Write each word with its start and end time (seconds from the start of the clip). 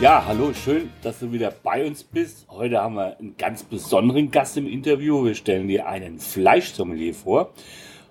Ja, 0.00 0.24
hallo, 0.24 0.52
schön, 0.52 0.90
dass 1.02 1.18
du 1.18 1.32
wieder 1.32 1.50
bei 1.50 1.84
uns 1.84 2.04
bist. 2.04 2.46
Heute 2.48 2.80
haben 2.80 2.94
wir 2.94 3.18
einen 3.18 3.36
ganz 3.36 3.64
besonderen 3.64 4.30
Gast 4.30 4.56
im 4.56 4.68
Interview. 4.68 5.24
Wir 5.24 5.34
stellen 5.34 5.66
dir 5.66 5.88
einen 5.88 6.20
Fleischsommelier 6.20 7.14
vor. 7.14 7.52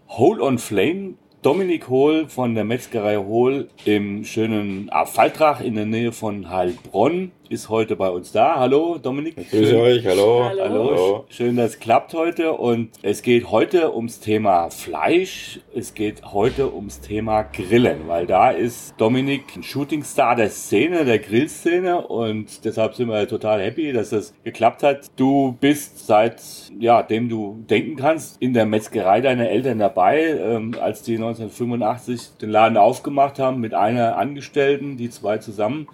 Hole 0.10 0.44
on 0.44 0.58
Flame, 0.58 1.14
Dominik 1.44 1.88
Hohl 1.88 2.28
von 2.28 2.56
der 2.56 2.66
Metzgerei 2.66 3.16
Hohl 3.16 3.70
im 3.86 4.26
schönen 4.26 4.92
Faltrach 5.06 5.62
in 5.62 5.76
der 5.76 5.86
Nähe 5.86 6.12
von 6.12 6.50
Heilbronn 6.50 7.32
ist 7.50 7.70
heute 7.70 7.96
bei 7.96 8.10
uns 8.10 8.32
da. 8.32 8.60
Hallo 8.60 8.98
Dominik. 8.98 9.36
Grüße 9.36 9.80
euch, 9.80 10.06
hallo. 10.06 10.44
hallo. 10.46 10.64
Hallo. 10.64 11.26
Schön, 11.30 11.56
dass 11.56 11.72
es 11.72 11.80
klappt 11.80 12.14
heute. 12.14 12.54
Und 12.54 12.90
es 13.02 13.22
geht 13.22 13.52
heute 13.52 13.96
ums 13.96 14.20
Thema 14.20 14.70
Fleisch. 14.70 15.60
Es 15.74 15.94
geht 15.94 16.34
heute 16.34 16.74
ums 16.74 17.00
Thema 17.00 17.44
Grillen, 17.44 18.08
weil 18.08 18.26
da 18.26 18.52
ist 18.52 18.96
Dominik 18.98 19.56
ein 19.56 19.64
Shootingstar 19.64 20.36
der 20.36 20.50
Szene, 20.50 21.06
der 21.06 21.20
Grillszene. 21.20 22.08
Und 22.08 22.66
deshalb 22.66 22.96
sind 22.96 23.10
wir 23.10 23.28
total 23.28 23.62
happy, 23.62 23.94
dass 23.94 24.10
das 24.10 24.34
geklappt 24.44 24.84
hat. 24.84 25.08
Du 25.16 25.56
bist 25.60 26.06
seit, 26.06 26.42
ja, 26.80 27.04
dem 27.04 27.30
du 27.30 27.64
denken 27.70 27.96
kannst, 27.96 28.42
in 28.42 28.54
der 28.54 28.66
Metzgerei 28.66 29.22
deiner 29.22 29.50
Eltern 29.50 29.80
dabei, 29.80 30.22
ähm, 30.22 30.76
als 30.82 31.04
die 31.04 31.16
1985 31.16 32.38
den 32.42 32.50
Laden 32.50 32.78
aufgemacht 32.78 33.40
haben 33.40 33.60
mit 33.60 33.74
einer 33.74 34.18
Angestellten, 34.18 34.98
die 34.98 35.10
zwei 35.10 35.38
zusammen. 35.38 35.88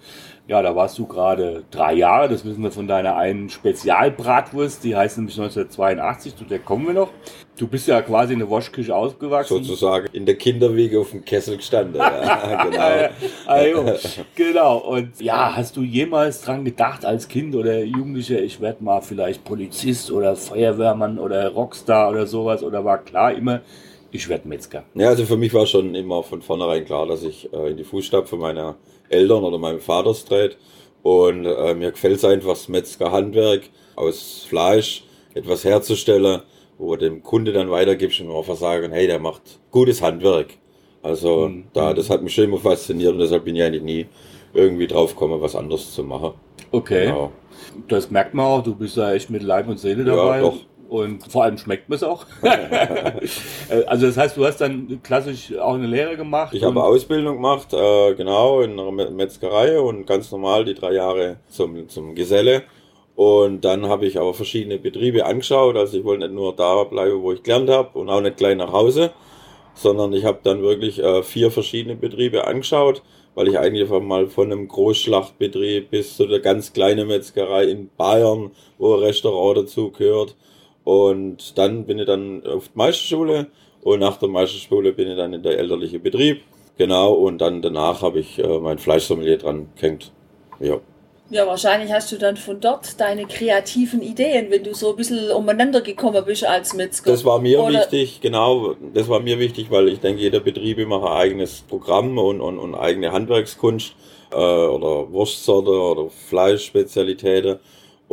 Ja, 0.46 0.60
da 0.60 0.76
warst 0.76 0.98
du 0.98 1.06
gerade 1.06 1.64
drei 1.70 1.94
Jahre, 1.94 2.28
das 2.28 2.44
wissen 2.44 2.62
wir 2.62 2.70
von 2.70 2.86
deiner 2.86 3.16
einen 3.16 3.48
Spezialbratwurst, 3.48 4.84
die 4.84 4.94
heißt 4.94 5.16
nämlich 5.16 5.40
1982, 5.40 6.36
zu 6.36 6.44
der 6.44 6.58
kommen 6.58 6.86
wir 6.86 6.92
noch. 6.92 7.10
Du 7.56 7.66
bist 7.66 7.88
ja 7.88 8.02
quasi 8.02 8.34
in 8.34 8.40
der 8.40 8.50
Waschküche 8.50 8.94
ausgewachsen. 8.94 9.64
Sozusagen 9.64 10.08
in 10.12 10.26
der 10.26 10.34
Kinderwiege 10.34 11.00
auf 11.00 11.12
dem 11.12 11.24
Kessel 11.24 11.56
gestanden. 11.56 11.96
ja, 11.96 12.64
genau. 12.70 13.10
also, 13.46 14.24
genau. 14.34 14.78
Und 14.78 15.18
ja, 15.18 15.56
hast 15.56 15.78
du 15.78 15.82
jemals 15.82 16.42
dran 16.42 16.62
gedacht 16.62 17.06
als 17.06 17.26
Kind 17.26 17.54
oder 17.54 17.82
Jugendlicher, 17.82 18.42
ich 18.42 18.60
werde 18.60 18.84
mal 18.84 19.00
vielleicht 19.00 19.44
Polizist 19.44 20.10
oder 20.10 20.36
Feuerwehrmann 20.36 21.18
oder 21.18 21.48
Rockstar 21.48 22.10
oder 22.10 22.26
sowas? 22.26 22.62
Oder 22.62 22.84
war 22.84 22.98
klar 22.98 23.32
immer, 23.32 23.62
ich 24.14 24.28
werde 24.28 24.46
Metzger? 24.46 24.84
Ja, 24.94 25.08
also 25.08 25.24
für 25.26 25.36
mich 25.36 25.52
war 25.52 25.66
schon 25.66 25.94
immer 25.96 26.22
von 26.22 26.40
vornherein 26.40 26.84
klar, 26.84 27.06
dass 27.06 27.24
ich 27.24 27.52
äh, 27.52 27.70
in 27.70 27.76
die 27.76 27.84
Fußstapfen 27.84 28.38
meiner 28.38 28.76
Eltern 29.08 29.42
oder 29.42 29.58
meinem 29.58 29.80
Vater 29.80 30.14
dreht. 30.28 30.56
Und 31.02 31.44
äh, 31.44 31.74
mir 31.74 31.90
gefällt 31.90 32.16
es 32.16 32.24
einfach 32.24 32.50
das 32.50 32.68
Metzgerhandwerk 32.68 33.62
aus 33.96 34.46
Fleisch 34.48 35.04
etwas 35.34 35.64
herzustellen, 35.64 36.42
wo 36.78 36.94
dem 36.94 37.24
Kunde 37.24 37.52
dann 37.52 37.70
weitergibst 37.70 38.20
und 38.20 38.30
einfach 38.30 38.56
sagen, 38.56 38.92
hey, 38.92 39.08
der 39.08 39.18
macht 39.18 39.42
gutes 39.72 40.00
Handwerk. 40.00 40.58
Also 41.02 41.48
mhm. 41.48 41.64
da, 41.72 41.92
das 41.92 42.08
hat 42.08 42.22
mich 42.22 42.34
schon 42.34 42.44
immer 42.44 42.58
fasziniert 42.58 43.12
und 43.12 43.18
deshalb 43.18 43.44
bin 43.44 43.56
ich 43.56 43.62
eigentlich 43.64 43.82
nie 43.82 44.06
irgendwie 44.54 44.86
drauf 44.86 45.14
gekommen, 45.14 45.42
was 45.42 45.56
anderes 45.56 45.92
zu 45.92 46.04
machen. 46.04 46.34
Okay. 46.70 47.06
Genau. 47.06 47.32
Das 47.88 48.10
merkt 48.10 48.32
man 48.32 48.46
auch, 48.46 48.62
du 48.62 48.76
bist 48.76 48.96
da 48.96 49.12
echt 49.12 49.28
mit 49.28 49.42
Leib 49.42 49.68
und 49.68 49.78
Seele 49.78 50.04
dabei. 50.04 50.36
Ja, 50.36 50.42
doch. 50.42 50.56
Und 50.88 51.30
vor 51.30 51.44
allem 51.44 51.58
schmeckt 51.58 51.88
mir 51.88 51.96
es 51.96 52.02
auch. 52.02 52.26
also 53.86 54.06
das 54.06 54.16
heißt, 54.16 54.36
du 54.36 54.44
hast 54.44 54.60
dann 54.60 55.00
klassisch 55.02 55.56
auch 55.56 55.74
eine 55.74 55.86
Lehre 55.86 56.16
gemacht? 56.16 56.54
Ich 56.54 56.62
habe 56.62 56.82
Ausbildung 56.82 57.36
gemacht, 57.36 57.72
äh, 57.72 58.14
genau, 58.14 58.60
in 58.60 58.78
einer 58.78 58.90
Metzgerei 59.10 59.80
und 59.80 60.06
ganz 60.06 60.30
normal 60.30 60.64
die 60.64 60.74
drei 60.74 60.92
Jahre 60.92 61.38
zum, 61.48 61.88
zum 61.88 62.14
Geselle. 62.14 62.62
Und 63.16 63.64
dann 63.64 63.86
habe 63.86 64.06
ich 64.06 64.18
aber 64.18 64.34
verschiedene 64.34 64.78
Betriebe 64.78 65.24
angeschaut. 65.24 65.76
Also 65.76 65.98
ich 65.98 66.04
wollte 66.04 66.24
nicht 66.24 66.34
nur 66.34 66.54
da 66.54 66.84
bleiben, 66.84 67.22
wo 67.22 67.32
ich 67.32 67.42
gelernt 67.42 67.70
habe 67.70 67.96
und 67.98 68.08
auch 68.08 68.20
nicht 68.20 68.36
gleich 68.36 68.56
nach 68.56 68.72
Hause, 68.72 69.12
sondern 69.74 70.12
ich 70.12 70.24
habe 70.24 70.40
dann 70.42 70.62
wirklich 70.62 71.00
äh, 71.00 71.22
vier 71.22 71.50
verschiedene 71.50 71.96
Betriebe 71.96 72.46
angeschaut, 72.46 73.02
weil 73.34 73.48
ich 73.48 73.58
eigentlich 73.58 73.88
mal 73.88 74.28
von 74.28 74.50
einem 74.50 74.66
Großschlachtbetrieb 74.66 75.90
bis 75.90 76.16
zu 76.16 76.26
der 76.26 76.40
ganz 76.40 76.72
kleinen 76.72 77.06
Metzgerei 77.08 77.64
in 77.64 77.88
Bayern, 77.96 78.50
wo 78.78 78.94
ein 78.94 79.00
Restaurant 79.00 79.58
dazu 79.58 79.90
gehört, 79.90 80.36
und 80.84 81.58
dann 81.58 81.86
bin 81.86 81.98
ich 81.98 82.06
dann 82.06 82.44
auf 82.46 82.68
die 82.68 82.78
Meisterschule 82.78 83.48
und 83.82 84.00
nach 84.00 84.18
der 84.18 84.28
Meisterschule 84.28 84.92
bin 84.92 85.10
ich 85.10 85.16
dann 85.16 85.32
in 85.32 85.42
der 85.42 85.58
elterliche 85.58 85.98
Betrieb. 85.98 86.42
Genau, 86.76 87.12
und 87.12 87.38
dann 87.38 87.62
danach 87.62 88.02
habe 88.02 88.18
ich 88.18 88.38
äh, 88.38 88.58
mein 88.58 88.78
Fleischsommelier 88.78 89.38
dran 89.38 89.68
gehängt. 89.76 90.12
Ja. 90.60 90.80
Ja, 91.30 91.46
wahrscheinlich 91.46 91.90
hast 91.90 92.12
du 92.12 92.16
dann 92.16 92.36
von 92.36 92.60
dort 92.60 93.00
deine 93.00 93.24
kreativen 93.26 94.02
Ideen, 94.02 94.50
wenn 94.50 94.62
du 94.62 94.74
so 94.74 94.90
ein 94.90 94.96
bisschen 94.96 95.30
umeinander 95.30 95.80
gekommen 95.80 96.22
bist 96.26 96.44
als 96.44 96.74
Metzger. 96.74 97.10
Das 97.10 97.24
war 97.24 97.40
mir 97.40 97.60
Oder 97.62 97.80
wichtig, 97.80 98.20
genau. 98.20 98.74
Das 98.92 99.08
war 99.08 99.20
mir 99.20 99.38
wichtig, 99.38 99.70
weil 99.70 99.88
ich 99.88 100.00
denke, 100.00 100.20
jeder 100.20 100.40
Betrieb 100.40 100.86
macht 100.86 101.04
ein 101.04 101.12
eigenes 101.12 101.62
Programm 101.62 102.18
und, 102.18 102.42
und, 102.42 102.58
und 102.58 102.74
eigene 102.74 103.12
Handwerkskunst 103.12 103.94
äh, 104.32 104.36
oder 104.36 105.10
Wurstsorte 105.10 105.70
oder 105.70 106.10
Fleischspezialitäten. 106.10 107.58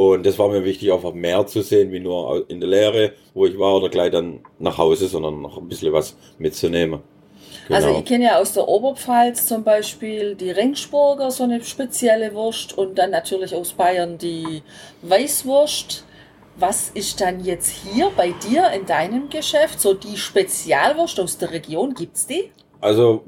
Und 0.09 0.25
das 0.25 0.39
war 0.39 0.49
mir 0.49 0.65
wichtig, 0.65 0.91
einfach 0.91 1.13
mehr 1.13 1.45
zu 1.45 1.61
sehen, 1.61 1.91
wie 1.91 1.99
nur 1.99 2.49
in 2.49 2.59
der 2.59 2.69
Lehre, 2.69 3.13
wo 3.35 3.45
ich 3.45 3.59
war, 3.59 3.75
oder 3.75 3.87
gleich 3.87 4.09
dann 4.09 4.39
nach 4.57 4.79
Hause, 4.79 5.07
sondern 5.07 5.43
noch 5.43 5.59
ein 5.59 5.69
bisschen 5.69 5.93
was 5.93 6.17
mitzunehmen. 6.39 7.01
Genau. 7.67 7.75
Also 7.75 7.99
ich 7.99 8.05
kenne 8.05 8.25
ja 8.25 8.39
aus 8.39 8.53
der 8.53 8.67
Oberpfalz 8.67 9.45
zum 9.45 9.63
Beispiel 9.63 10.33
die 10.33 10.49
Ringsburger, 10.49 11.29
so 11.29 11.43
eine 11.43 11.63
spezielle 11.63 12.33
Wurst 12.33 12.75
und 12.75 12.97
dann 12.97 13.11
natürlich 13.11 13.53
aus 13.53 13.73
Bayern 13.73 14.17
die 14.17 14.63
Weißwurst. 15.03 16.03
Was 16.57 16.89
ist 16.89 17.21
dann 17.21 17.45
jetzt 17.45 17.69
hier 17.69 18.11
bei 18.17 18.33
dir 18.49 18.71
in 18.71 18.87
deinem 18.87 19.29
Geschäft 19.29 19.79
so 19.79 19.93
die 19.93 20.17
Spezialwurst 20.17 21.19
aus 21.19 21.37
der 21.37 21.51
Region? 21.51 21.93
Gibt's 21.93 22.25
die? 22.25 22.51
Also 22.81 23.23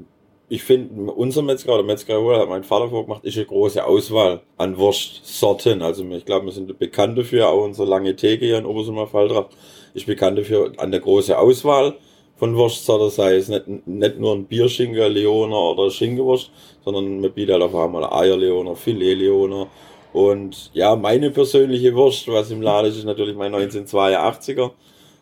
ich 0.54 0.62
finde, 0.62 1.10
unser 1.10 1.42
Metzger 1.42 1.74
oder 1.74 1.82
Metzger 1.82 2.38
hat 2.38 2.48
mein 2.48 2.62
Vater 2.62 2.88
vorgemacht, 2.88 3.24
ist 3.24 3.36
eine 3.36 3.46
große 3.46 3.84
Auswahl 3.84 4.42
an 4.56 4.78
Wurstsorten. 4.78 5.82
Also 5.82 6.04
ich 6.04 6.24
glaube, 6.24 6.46
wir 6.46 6.52
sind 6.52 6.78
bekannt 6.78 7.18
dafür, 7.18 7.48
auch 7.48 7.64
unsere 7.64 7.88
lange 7.88 8.14
Theke 8.14 8.46
hier 8.46 8.58
in 8.58 8.66
Obersummer 8.66 9.08
Falldracht 9.08 9.48
ist 9.94 10.06
bekannt 10.06 10.38
dafür 10.38 10.72
an 10.76 10.92
der 10.92 11.00
große 11.00 11.36
Auswahl 11.36 11.94
von 12.36 12.54
Wurstsorten, 12.54 13.10
sei 13.10 13.34
es 13.34 13.48
nicht, 13.48 13.66
nicht 13.86 14.18
nur 14.20 14.34
ein 14.34 14.44
Bierschinker, 14.44 15.08
Leoner 15.08 15.58
oder 15.58 15.90
Schinkenwurst, 15.90 16.52
sondern 16.84 17.20
wir 17.20 17.30
bieten 17.30 17.52
halt 17.52 17.62
auch 17.62 17.74
einmal 17.74 18.04
Eierleoner, 18.04 18.76
Filet-Leoner. 18.76 19.66
Und 20.12 20.70
ja, 20.72 20.94
meine 20.94 21.32
persönliche 21.32 21.94
Wurst, 21.96 22.28
was 22.28 22.52
im 22.52 22.62
Laden 22.62 22.90
ist, 22.90 22.98
ist 22.98 23.06
natürlich 23.06 23.36
mein 23.36 23.52
1982er, 23.52 24.70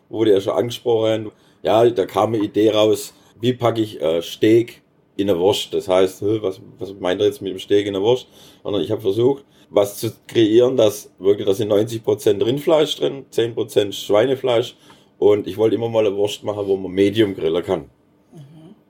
wurde 0.09 0.33
ja 0.33 0.41
schon 0.41 0.53
angesprochen. 0.53 1.31
Ja, 1.63 1.89
da 1.89 2.05
kam 2.05 2.35
eine 2.35 2.43
Idee 2.43 2.69
raus, 2.69 3.15
wie 3.41 3.53
packe 3.53 3.81
ich 3.81 3.99
äh, 3.99 4.21
Steak 4.21 4.82
in 5.17 5.27
der 5.27 5.39
Wurst. 5.39 5.73
Das 5.73 5.87
heißt, 5.87 6.21
was, 6.41 6.61
was 6.79 6.93
meint 6.99 7.21
er 7.21 7.27
jetzt 7.27 7.41
mit 7.41 7.51
dem 7.51 7.59
Steak 7.59 7.85
in 7.85 7.93
der 7.93 8.01
Wurst? 8.01 8.27
Sondern 8.63 8.81
ich 8.81 8.91
habe 8.91 9.01
versucht, 9.01 9.45
was 9.69 9.97
zu 9.97 10.11
kreieren, 10.27 10.77
dass 10.77 11.11
wirklich, 11.19 11.47
da 11.47 11.53
sind 11.53 11.71
90% 11.71 12.45
Rindfleisch 12.45 12.95
drin, 12.95 13.25
10% 13.31 13.91
Schweinefleisch 13.91 14.75
und 15.17 15.47
ich 15.47 15.57
wollte 15.57 15.75
immer 15.75 15.89
mal 15.89 16.05
eine 16.05 16.15
Wurst 16.15 16.43
machen, 16.43 16.67
wo 16.67 16.77
man 16.77 16.91
Medium 16.91 17.35
grillen 17.35 17.63
kann. 17.63 17.89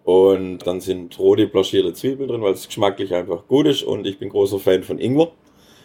Und 0.04 0.60
dann 0.68 0.82
sind 0.82 1.18
rote 1.18 1.48
blanchierte 1.48 1.94
Zwiebeln 1.94 2.28
drin, 2.28 2.42
weil 2.42 2.54
es 2.54 2.68
geschmacklich 2.68 3.14
einfach 3.14 3.48
gut 3.48 3.68
ist 3.68 3.84
und 3.84 4.06
ich 4.06 4.20
bin 4.20 4.30
großer 4.30 4.60
Fan 4.60 4.84
von 4.84 5.00
Ingwer. 5.00 5.32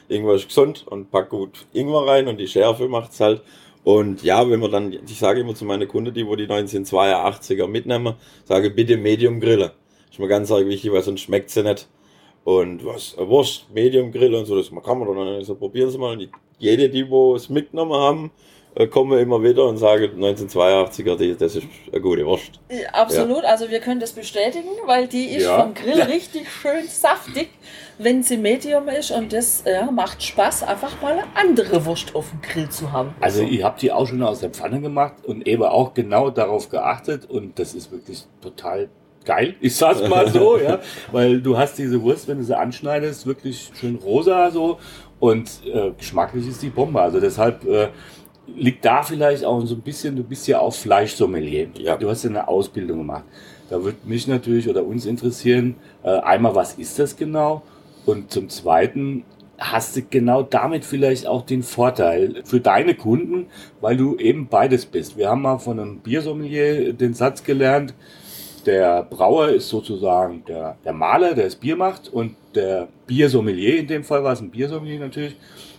Ingwer 0.08 0.34
ist 0.34 0.48
gesund 0.48 0.84
und 0.88 1.10
pack 1.10 1.28
gut 1.28 1.66
Ingwer 1.72 2.06
rein 2.06 2.26
und 2.26 2.38
die 2.38 2.48
Schärfe 2.48 2.88
macht's 2.88 3.20
halt. 3.20 3.42
Und 3.84 4.24
ja, 4.24 4.50
wenn 4.50 4.58
man 4.58 4.72
dann, 4.72 4.92
ich 4.92 5.18
sage 5.18 5.40
immer 5.40 5.54
zu 5.54 5.64
meinen 5.64 5.86
Kunden, 5.86 6.12
die 6.12 6.26
wo 6.26 6.34
die 6.34 6.46
1982er 6.46 7.68
mitnehmen, 7.68 8.14
sage 8.44 8.70
bitte 8.70 8.96
Medium 8.96 9.38
grillen. 9.38 9.70
Ist 10.10 10.18
mir 10.18 10.28
ganz 10.28 10.50
wichtig, 10.50 10.92
weil 10.92 11.02
sonst 11.02 11.22
schmeckt 11.22 11.50
sie 11.50 11.62
nicht. 11.62 11.88
Und 12.44 12.84
was, 12.84 13.16
Wurst, 13.18 13.66
Medium 13.74 14.10
Grill 14.10 14.34
und 14.34 14.46
so, 14.46 14.56
das 14.56 14.70
kann 14.70 14.98
man 14.98 15.14
dann 15.14 15.44
so 15.44 15.54
probieren 15.54 15.90
Sie 15.90 15.98
mal. 15.98 16.12
Und 16.12 16.28
jede, 16.58 16.88
die 16.88 17.08
wo 17.10 17.34
es 17.34 17.48
mitgenommen 17.48 17.92
haben, 17.92 18.30
äh, 18.74 18.86
kommen 18.86 19.18
immer 19.18 19.42
wieder 19.42 19.66
und 19.66 19.76
sagen 19.76 20.22
1982er, 20.22 21.36
das 21.36 21.56
ist 21.56 21.66
eine 21.90 22.00
gute 22.00 22.24
Wurst. 22.24 22.52
Absolut, 22.92 23.42
ja. 23.42 23.50
also 23.50 23.68
wir 23.70 23.80
können 23.80 24.00
das 24.00 24.12
bestätigen, 24.12 24.68
weil 24.86 25.08
die 25.08 25.26
ist 25.26 25.44
ja. 25.44 25.60
vom 25.60 25.74
Grill 25.74 25.98
ja. 25.98 26.04
richtig 26.04 26.50
schön 26.50 26.86
saftig, 26.86 27.48
wenn 27.98 28.22
sie 28.22 28.36
Medium 28.36 28.88
ist 28.88 29.10
und 29.10 29.32
das 29.32 29.64
ja, 29.66 29.90
macht 29.90 30.22
Spaß, 30.22 30.62
einfach 30.62 31.00
mal 31.02 31.14
eine 31.14 31.24
andere 31.34 31.84
Wurst 31.86 32.14
auf 32.14 32.30
dem 32.30 32.40
Grill 32.40 32.68
zu 32.68 32.92
haben. 32.92 33.14
Also 33.20 33.42
ihr 33.42 33.64
habt 33.64 33.82
die 33.82 33.90
auch 33.90 34.06
schon 34.06 34.22
aus 34.22 34.40
der 34.40 34.50
Pfanne 34.50 34.80
gemacht 34.80 35.14
und 35.24 35.46
eben 35.48 35.64
auch 35.64 35.94
genau 35.94 36.30
darauf 36.30 36.68
geachtet 36.68 37.28
und 37.28 37.58
das 37.58 37.74
ist 37.74 37.90
wirklich 37.90 38.24
total 38.40 38.88
geil, 39.28 39.56
ich 39.60 39.76
sag's 39.76 40.08
mal 40.08 40.26
so, 40.32 40.58
ja, 40.62 40.80
weil 41.12 41.42
du 41.42 41.56
hast 41.58 41.76
diese 41.76 42.02
Wurst, 42.02 42.26
wenn 42.28 42.38
du 42.38 42.44
sie 42.44 42.58
anschneidest, 42.58 43.26
wirklich 43.26 43.70
schön 43.78 43.96
rosa 43.96 44.50
so 44.50 44.78
Und 45.20 45.50
äh, 45.66 45.90
geschmacklich 45.96 46.48
ist 46.48 46.62
die 46.62 46.70
Bombe. 46.70 47.00
Also 47.00 47.20
deshalb 47.20 47.64
äh, 47.66 47.88
liegt 48.46 48.84
da 48.84 49.02
vielleicht 49.02 49.44
auch 49.44 49.60
so 49.66 49.74
ein 49.74 49.82
bisschen, 49.82 50.16
du 50.16 50.24
bist 50.24 50.48
ja 50.48 50.60
auch 50.60 50.72
Fleischsommelier. 50.72 51.68
Ja. 51.76 51.96
Du 51.96 52.08
hast 52.08 52.24
ja 52.24 52.30
eine 52.30 52.48
Ausbildung 52.48 52.98
gemacht. 52.98 53.24
Da 53.68 53.84
würde 53.84 53.98
mich 54.04 54.26
natürlich 54.26 54.66
oder 54.66 54.82
uns 54.82 55.04
interessieren, 55.04 55.74
äh, 56.02 56.08
einmal, 56.20 56.54
was 56.54 56.74
ist 56.74 56.98
das 56.98 57.14
genau? 57.14 57.62
Und 58.06 58.30
zum 58.30 58.48
Zweiten, 58.48 59.24
hast 59.58 59.96
du 59.96 60.02
genau 60.08 60.42
damit 60.42 60.86
vielleicht 60.86 61.26
auch 61.26 61.44
den 61.44 61.62
Vorteil 61.62 62.42
für 62.44 62.60
deine 62.60 62.94
Kunden, 62.94 63.48
weil 63.82 63.98
du 63.98 64.16
eben 64.16 64.48
beides 64.48 64.86
bist. 64.86 65.18
Wir 65.18 65.28
haben 65.28 65.42
mal 65.42 65.58
von 65.58 65.78
einem 65.78 65.98
Biersommelier 65.98 66.94
den 66.94 67.12
Satz 67.12 67.44
gelernt, 67.44 67.92
der 68.66 69.02
Brauer 69.04 69.48
ist 69.48 69.68
sozusagen 69.68 70.44
der, 70.46 70.76
der 70.84 70.92
Maler, 70.92 71.34
der 71.34 71.44
das 71.44 71.56
Bier 71.56 71.76
macht 71.76 72.12
und 72.12 72.36
der 72.54 72.88
Biersommelier, 73.06 73.78
in 73.78 73.86
dem 73.86 74.04
Fall 74.04 74.24
war 74.24 74.32
es 74.32 74.40
ein 74.40 74.50
Biersommelier 74.50 75.00
natürlich, 75.00 75.36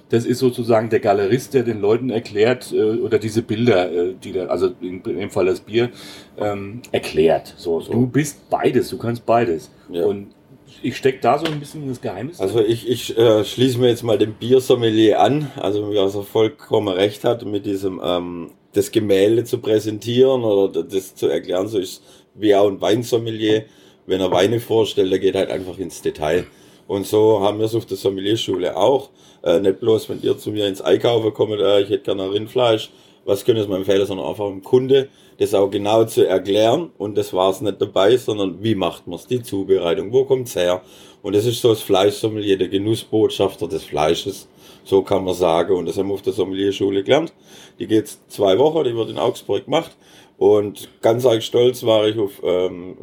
das 0.09 0.25
ist 0.25 0.39
sozusagen 0.39 0.89
der 0.89 0.99
Galerist, 0.99 1.53
der 1.53 1.63
den 1.63 1.81
Leuten 1.81 2.09
erklärt 2.09 2.71
äh, 2.71 2.81
oder 2.81 3.19
diese 3.19 3.41
Bilder, 3.41 3.91
äh, 3.91 4.13
die 4.21 4.31
da, 4.31 4.47
also 4.47 4.71
in, 4.81 5.01
in 5.01 5.19
dem 5.19 5.29
Fall 5.29 5.45
das 5.45 5.59
Bier, 5.59 5.89
ähm, 6.37 6.81
erklärt. 6.91 7.53
So, 7.57 7.79
so, 7.79 7.91
du 7.91 8.07
bist 8.07 8.49
beides, 8.49 8.89
du 8.89 8.97
kannst 8.97 9.25
beides. 9.25 9.69
Ja. 9.89 10.05
Und 10.05 10.33
ich 10.81 10.97
stecke 10.97 11.19
da 11.21 11.37
so 11.37 11.45
ein 11.45 11.59
bisschen 11.59 11.87
das 11.87 12.01
Geheimnis. 12.01 12.39
Also 12.39 12.61
ich, 12.61 12.89
ich 12.89 13.17
äh, 13.17 13.43
schließe 13.43 13.79
mir 13.79 13.89
jetzt 13.89 14.03
mal 14.03 14.17
dem 14.17 14.33
Biersommelier 14.33 15.19
an, 15.19 15.51
also 15.57 15.91
wie 15.91 15.97
er 15.97 16.09
vollkommen 16.09 16.87
recht 16.87 17.23
hat 17.23 17.45
mit 17.45 17.65
diesem 17.65 18.01
ähm, 18.03 18.51
das 18.73 18.91
Gemälde 18.91 19.43
zu 19.43 19.59
präsentieren 19.59 20.43
oder 20.43 20.83
das 20.83 21.15
zu 21.15 21.27
erklären, 21.27 21.67
so 21.67 21.79
ist 21.79 22.03
wie 22.35 22.55
auch 22.55 22.67
ein 22.67 22.81
Weinsommelier, 22.81 23.65
wenn 24.05 24.21
er 24.21 24.31
Weine 24.31 24.59
vorstellt, 24.59 25.11
der 25.11 25.19
geht 25.19 25.35
halt 25.35 25.49
einfach 25.49 25.77
ins 25.77 26.01
Detail. 26.01 26.45
Und 26.87 27.05
so 27.05 27.41
haben 27.41 27.59
wir 27.59 27.65
es 27.65 27.75
auf 27.75 27.85
der 27.85 27.97
Sommelierschule 27.97 28.75
auch. 28.75 29.09
Äh, 29.43 29.59
nicht 29.59 29.79
bloß, 29.79 30.09
wenn 30.09 30.21
ihr 30.21 30.37
zu 30.37 30.51
mir 30.51 30.67
ins 30.67 30.81
Einkaufen 30.81 31.33
kommt, 31.33 31.59
äh, 31.59 31.81
ich 31.81 31.89
hätte 31.89 32.05
gerne 32.05 32.31
Rindfleisch, 32.31 32.89
was 33.25 33.45
können 33.45 33.61
Sie 33.61 33.69
mir 33.69 33.75
empfehlen, 33.75 34.05
sondern 34.07 34.27
einfach 34.27 34.47
dem 34.47 34.63
Kunde 34.63 35.09
das 35.39 35.53
auch 35.53 35.69
genau 35.69 36.03
zu 36.03 36.27
erklären. 36.27 36.91
Und 36.97 37.17
das 37.17 37.33
war 37.33 37.49
es 37.49 37.61
nicht 37.61 37.81
dabei, 37.81 38.17
sondern 38.17 38.61
wie 38.61 38.75
macht 38.75 39.07
man 39.07 39.17
es, 39.17 39.27
die 39.27 39.41
Zubereitung, 39.41 40.11
wo 40.11 40.25
kommt's 40.25 40.55
her? 40.55 40.81
Und 41.21 41.35
das 41.35 41.45
ist 41.45 41.61
so 41.61 41.69
das 41.69 41.81
Fleischsommelier, 41.81 42.57
der 42.57 42.67
Genussbotschafter 42.67 43.67
des 43.67 43.83
Fleisches. 43.83 44.47
So 44.83 45.01
kann 45.01 45.23
man 45.23 45.33
sagen. 45.33 45.75
Und 45.75 45.85
das 45.85 45.97
haben 45.97 46.07
wir 46.07 46.15
auf 46.15 46.21
der 46.21 46.33
Sommelierschule 46.33 47.03
gelernt. 47.03 47.33
Die 47.77 47.87
geht 47.87 48.09
zwei 48.27 48.57
Wochen, 48.57 48.83
die 48.83 48.95
wird 48.95 49.09
in 49.09 49.17
Augsburg 49.17 49.65
gemacht. 49.65 49.91
Und 50.39 50.87
ganz 51.01 51.25
arg 51.25 51.43
stolz 51.43 51.83
war 51.83 52.07
ich 52.07 52.17
auf 52.17 52.41
ähm, 52.43 52.95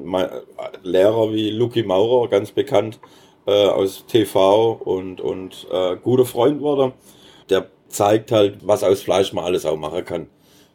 Lehrer 0.82 1.34
wie 1.34 1.50
Lucky 1.50 1.82
Maurer, 1.82 2.28
ganz 2.28 2.50
bekannt 2.50 2.98
äh, 3.46 3.66
aus 3.66 4.06
TV 4.06 4.72
und, 4.72 5.20
und 5.20 5.66
äh, 5.70 5.96
guter 5.96 6.24
Freund 6.24 6.62
wurde. 6.62 6.94
Der 7.50 7.68
zeigt 7.88 8.32
halt, 8.32 8.66
was 8.66 8.82
aus 8.82 9.02
Fleisch 9.02 9.34
man 9.34 9.44
alles 9.44 9.66
auch 9.66 9.76
machen 9.76 10.02
kann. 10.06 10.28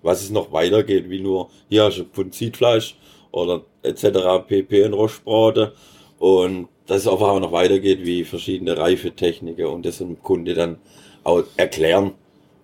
Was 0.03 0.21
es 0.21 0.29
noch 0.29 0.51
weitergeht, 0.51 1.09
wie 1.09 1.19
nur 1.19 1.49
hier 1.67 1.85
hast 1.85 1.97
du 1.97 2.03
Pfund 2.03 2.35
Zietfleisch 2.35 2.95
oder 3.31 3.63
etc. 3.81 4.45
pp. 4.47 4.83
in 4.83 4.93
Rostbraten. 4.93 5.71
Und 6.19 6.67
dass 6.85 7.01
es 7.01 7.07
einfach 7.07 7.29
auch 7.29 7.39
noch 7.39 7.51
weitergeht, 7.51 8.05
wie 8.05 8.23
verschiedene 8.23 8.77
Reifetechniken 8.77 9.65
und 9.65 9.83
das 9.83 9.97
dem 9.97 10.21
Kunde 10.21 10.53
dann 10.53 10.77
auch 11.23 11.43
erklären 11.57 12.13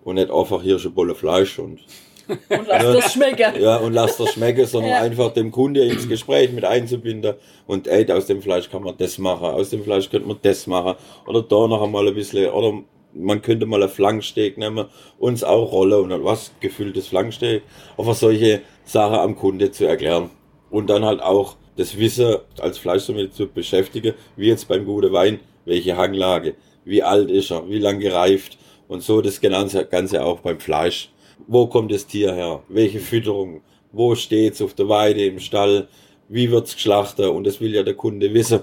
und 0.04 0.14
nicht 0.14 0.30
einfach 0.30 0.62
hier 0.62 0.78
schon 0.78 0.94
Bolle 0.94 1.16
Fleisch 1.16 1.58
und 1.58 1.80
und 2.28 2.66
lass 2.68 2.82
das 2.82 3.12
schmecken. 3.12 3.60
Ja, 3.60 3.76
und 3.76 3.92
lass 3.92 4.16
das 4.16 4.32
schmecken, 4.32 4.66
sondern 4.66 4.90
ja. 4.90 5.00
einfach 5.00 5.32
dem 5.32 5.50
Kunde 5.50 5.84
ins 5.84 6.08
Gespräch 6.08 6.52
mit 6.52 6.64
einzubinden. 6.64 7.34
Und 7.66 7.86
ey, 7.86 8.10
aus 8.12 8.26
dem 8.26 8.42
Fleisch 8.42 8.70
kann 8.70 8.82
man 8.82 8.96
das 8.96 9.18
machen, 9.18 9.46
aus 9.46 9.70
dem 9.70 9.84
Fleisch 9.84 10.10
könnte 10.10 10.28
man 10.28 10.38
das 10.42 10.66
machen. 10.66 10.94
Oder 11.26 11.42
da 11.42 11.66
noch 11.66 11.82
einmal 11.82 12.06
ein 12.08 12.14
bisschen, 12.14 12.50
oder 12.50 12.80
man 13.14 13.42
könnte 13.42 13.66
mal 13.66 13.82
ein 13.82 13.88
Flanksteak 13.88 14.58
nehmen, 14.58 14.86
uns 15.18 15.42
auch 15.42 15.72
rollen 15.72 16.12
und 16.12 16.24
was, 16.24 16.52
gefülltes 16.60 17.08
Flanksteak. 17.08 17.62
Einfach 17.96 18.14
solche 18.14 18.62
Sachen 18.84 19.16
am 19.18 19.36
Kunde 19.36 19.70
zu 19.70 19.86
erklären. 19.86 20.30
Und 20.70 20.90
dann 20.90 21.04
halt 21.04 21.22
auch 21.22 21.56
das 21.76 21.96
Wissen 21.98 22.36
als 22.60 22.78
Fleischsommelier 22.78 23.30
zu 23.30 23.46
beschäftigen, 23.46 24.14
wie 24.36 24.48
jetzt 24.48 24.68
beim 24.68 24.84
guten 24.84 25.12
Wein, 25.12 25.40
welche 25.64 25.96
Hanglage, 25.96 26.54
wie 26.84 27.02
alt 27.02 27.30
ist 27.30 27.50
er, 27.50 27.68
wie 27.68 27.78
lang 27.78 28.00
gereift 28.00 28.58
und 28.88 29.02
so 29.02 29.20
das 29.20 29.40
Ganze 29.40 30.24
auch 30.24 30.40
beim 30.40 30.58
Fleisch. 30.58 31.10
Wo 31.48 31.66
kommt 31.66 31.90
das 31.90 32.06
Tier 32.06 32.34
her? 32.34 32.62
Welche 32.68 33.00
Fütterung? 33.00 33.62
Wo 33.90 34.14
steht's 34.14 34.60
auf 34.60 34.74
der 34.74 34.88
Weide, 34.90 35.24
im 35.24 35.40
Stall? 35.40 35.88
Wie 36.28 36.50
wird's 36.50 36.74
geschlachtet? 36.74 37.26
Und 37.30 37.46
das 37.46 37.58
will 37.58 37.74
ja 37.74 37.82
der 37.82 37.94
Kunde 37.94 38.34
wissen. 38.34 38.60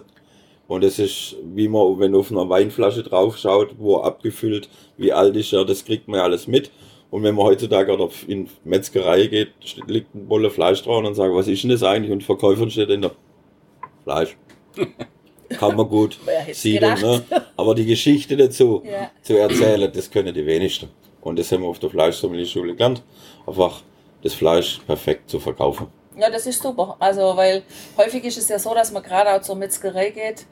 Und 0.68 0.84
das 0.84 1.00
ist, 1.00 1.36
wie 1.44 1.68
man, 1.68 2.00
wenn 2.00 2.14
auf 2.14 2.32
einer 2.32 2.48
Weinflasche 2.48 3.02
drauf 3.02 3.38
schaut, 3.38 3.76
wo 3.80 3.98
abgefüllt, 3.98 4.70
wie 4.98 5.12
alt 5.12 5.36
ist 5.36 5.52
er, 5.52 5.66
das 5.66 5.84
kriegt 5.84 6.08
man 6.08 6.20
ja 6.20 6.24
alles 6.26 6.46
mit. 6.46 6.70
Und 7.10 7.24
wenn 7.24 7.34
man 7.34 7.46
heutzutage 7.46 7.98
in 8.28 8.50
Metzgerei 8.64 9.26
geht, 9.28 9.50
liegt 9.88 10.14
ein 10.14 10.28
Bolle 10.28 10.52
Fleisch 10.52 10.84
drauf 10.84 11.04
und 11.04 11.16
sagt, 11.16 11.34
was 11.34 11.48
ist 11.48 11.64
denn 11.64 11.72
das 11.72 11.82
eigentlich? 11.82 12.12
Und 12.12 12.24
Verkäufer 12.24 12.70
steht 12.70 12.90
in 12.90 13.02
der 13.02 13.12
Fleisch. 14.04 14.38
Kann 15.50 15.76
man 15.76 15.88
gut 15.88 16.20
siedeln, 16.52 17.00
ne? 17.02 17.24
Aber 17.56 17.74
die 17.74 17.86
Geschichte 17.86 18.38
dazu 18.38 18.84
ja. 18.86 19.12
zu 19.22 19.38
erzählen, 19.38 19.92
das 19.92 20.10
können 20.10 20.34
die 20.34 20.46
wenigsten. 20.46 20.90
Und 21.26 21.40
das 21.40 21.52
haben 21.52 21.64
wir 21.64 21.70
auf 21.70 21.80
der 21.80 21.90
Fleischsommelier-Schule 21.90 22.76
gelernt. 22.76 23.02
Einfach 23.48 23.82
das 24.22 24.36
Fleisch 24.36 24.80
perfekt 24.86 25.28
zu 25.28 25.40
verkaufen. 25.40 25.88
Ja, 26.16 26.30
das 26.30 26.46
ist 26.46 26.62
super. 26.62 26.98
Also, 27.00 27.36
weil 27.36 27.64
häufig 27.98 28.24
ist 28.26 28.38
es 28.38 28.48
ja 28.48 28.60
so, 28.60 28.76
dass 28.76 28.92
man 28.92 29.02
gerade 29.02 29.34
auch 29.34 29.42
zur 29.42 29.56
Metzgerei 29.56 30.12
geht 30.12 30.46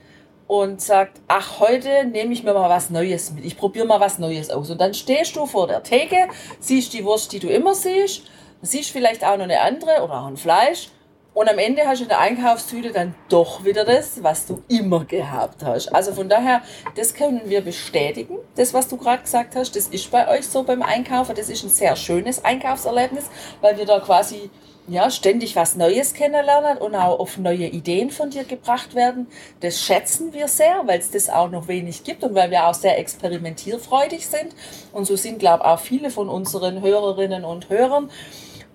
und 0.48 0.82
sagt, 0.82 1.22
ach, 1.28 1.60
heute 1.60 2.06
nehme 2.06 2.34
ich 2.34 2.44
mir 2.44 2.56
mal 2.56 2.72
was 2.72 2.90
Neues 2.90 3.32
mit. 3.32 3.46
Ich 3.46 3.56
probiere 3.56 3.86
mal 3.86 4.00
was 4.00 4.18
Neues 4.18 4.50
aus. 4.50 4.72
Und 4.72 4.82
dann 4.82 4.96
stehst 4.96 5.36
du 5.36 5.46
vor 5.46 5.68
der 5.68 5.84
Theke, 5.84 6.28
siehst 6.60 6.92
die 6.94 7.06
Wurst, 7.06 7.32
die 7.34 7.40
du 7.40 7.50
immer 7.50 7.76
siehst, 7.76 8.24
siehst 8.64 8.90
vielleicht 8.90 9.24
auch 9.24 9.38
noch 9.38 9.44
eine 9.44 9.62
andere 9.62 10.02
oder 10.04 10.22
auch 10.22 10.28
ein 10.28 10.38
Fleisch. 10.38 10.90
Und 11.34 11.50
am 11.50 11.58
Ende 11.58 11.88
hast 11.88 12.00
du 12.00 12.04
in 12.04 12.10
der 12.10 12.20
Einkaufstüte 12.20 12.92
dann 12.92 13.16
doch 13.28 13.64
wieder 13.64 13.86
das, 13.86 14.22
was 14.22 14.46
du 14.46 14.62
immer 14.68 15.04
gehabt 15.04 15.64
hast. 15.64 15.88
Also 15.88 16.14
von 16.14 16.30
daher, 16.30 16.62
das 16.96 17.16
können 17.16 17.42
wir 17.46 17.62
bestätigen. 17.62 18.38
Das, 18.56 18.74
was 18.74 18.88
du 18.88 18.98
gerade 18.98 19.24
gesagt 19.24 19.56
hast, 19.56 19.76
das 19.76 19.88
ist 19.88 20.12
bei 20.12 20.28
euch 20.28 20.48
so 20.48 20.62
beim 20.62 20.84
Einkaufen. 20.84 21.36
Das 21.36 21.50
ist 21.50 21.64
ein 21.64 21.70
sehr 21.70 21.96
schönes 21.96 22.46
Einkaufserlebnis, 22.46 23.26
weil 23.62 23.78
wir 23.78 23.86
da 23.86 24.00
quasi 24.00 24.52
ja, 24.88 25.10
ständig 25.10 25.56
was 25.56 25.76
Neues 25.76 26.14
kennenlernen 26.14 26.78
und 26.78 26.94
auch 26.94 27.20
auf 27.20 27.38
neue 27.38 27.68
Ideen 27.68 28.12
von 28.12 28.30
dir 28.30 28.44
gebracht 28.44 28.96
werden. 28.96 29.28
Das 29.62 29.82
schätzen 29.82 30.34
wir 30.34 30.48
sehr, 30.48 30.82
weil 30.86 31.00
es 31.00 31.10
das 31.10 31.30
auch 31.30 31.50
noch 31.50 31.68
wenig 31.68 32.04
gibt 32.04 32.24
und 32.24 32.36
weil 32.36 32.52
wir 32.52 32.68
auch 32.68 32.74
sehr 32.74 33.00
experimentierfreudig 33.00 34.28
sind. 34.28 34.54
Und 34.92 35.06
so 35.06 35.16
sind, 35.16 35.40
glaube 35.40 35.64
ich, 35.64 35.70
auch 35.70 35.80
viele 35.80 36.12
von 36.12 36.30
unseren 36.30 36.82
Hörerinnen 36.82 37.46
und 37.46 37.70
Hörern. 37.70 38.12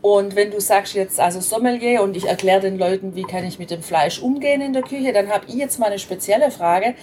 Und 0.01 0.37
wenn 0.37 0.51
du 0.51 0.61
sagst 0.61 0.95
jetzt 0.95 1.19
also 1.19 1.41
Sommelier 1.41 2.03
und 2.03 2.17
ich 2.17 2.27
erkläre 2.27 2.61
den 2.61 2.79
Leuten, 2.79 3.17
wie 3.17 3.25
kann 3.25 3.45
ich 3.45 3.59
mit 3.59 3.71
dem 3.71 3.83
Fleisch 3.83 4.21
umgehen 4.21 4.61
in 4.61 4.73
der 4.73 4.83
Küche, 4.83 5.13
dann 5.13 5.29
habe 5.29 5.47
ich 5.49 5.55
jetzt 5.55 5.79
mal 5.79 5.87
eine 5.87 5.99
spezielle 5.99 6.51
Frage. 6.51 6.95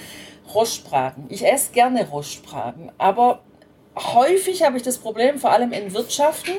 Rostbraten. 0.54 1.26
Ich 1.30 1.46
esse 1.46 1.72
gerne 1.72 2.08
Rostbraten, 2.08 2.92
aber 2.98 3.42
häufig 3.96 4.64
habe 4.64 4.78
ich 4.78 4.84
das 4.84 5.00
Problem, 5.00 5.40
vor 5.40 5.52
allem 5.52 5.72
in 5.72 5.94
Wirtschaften, 5.94 6.54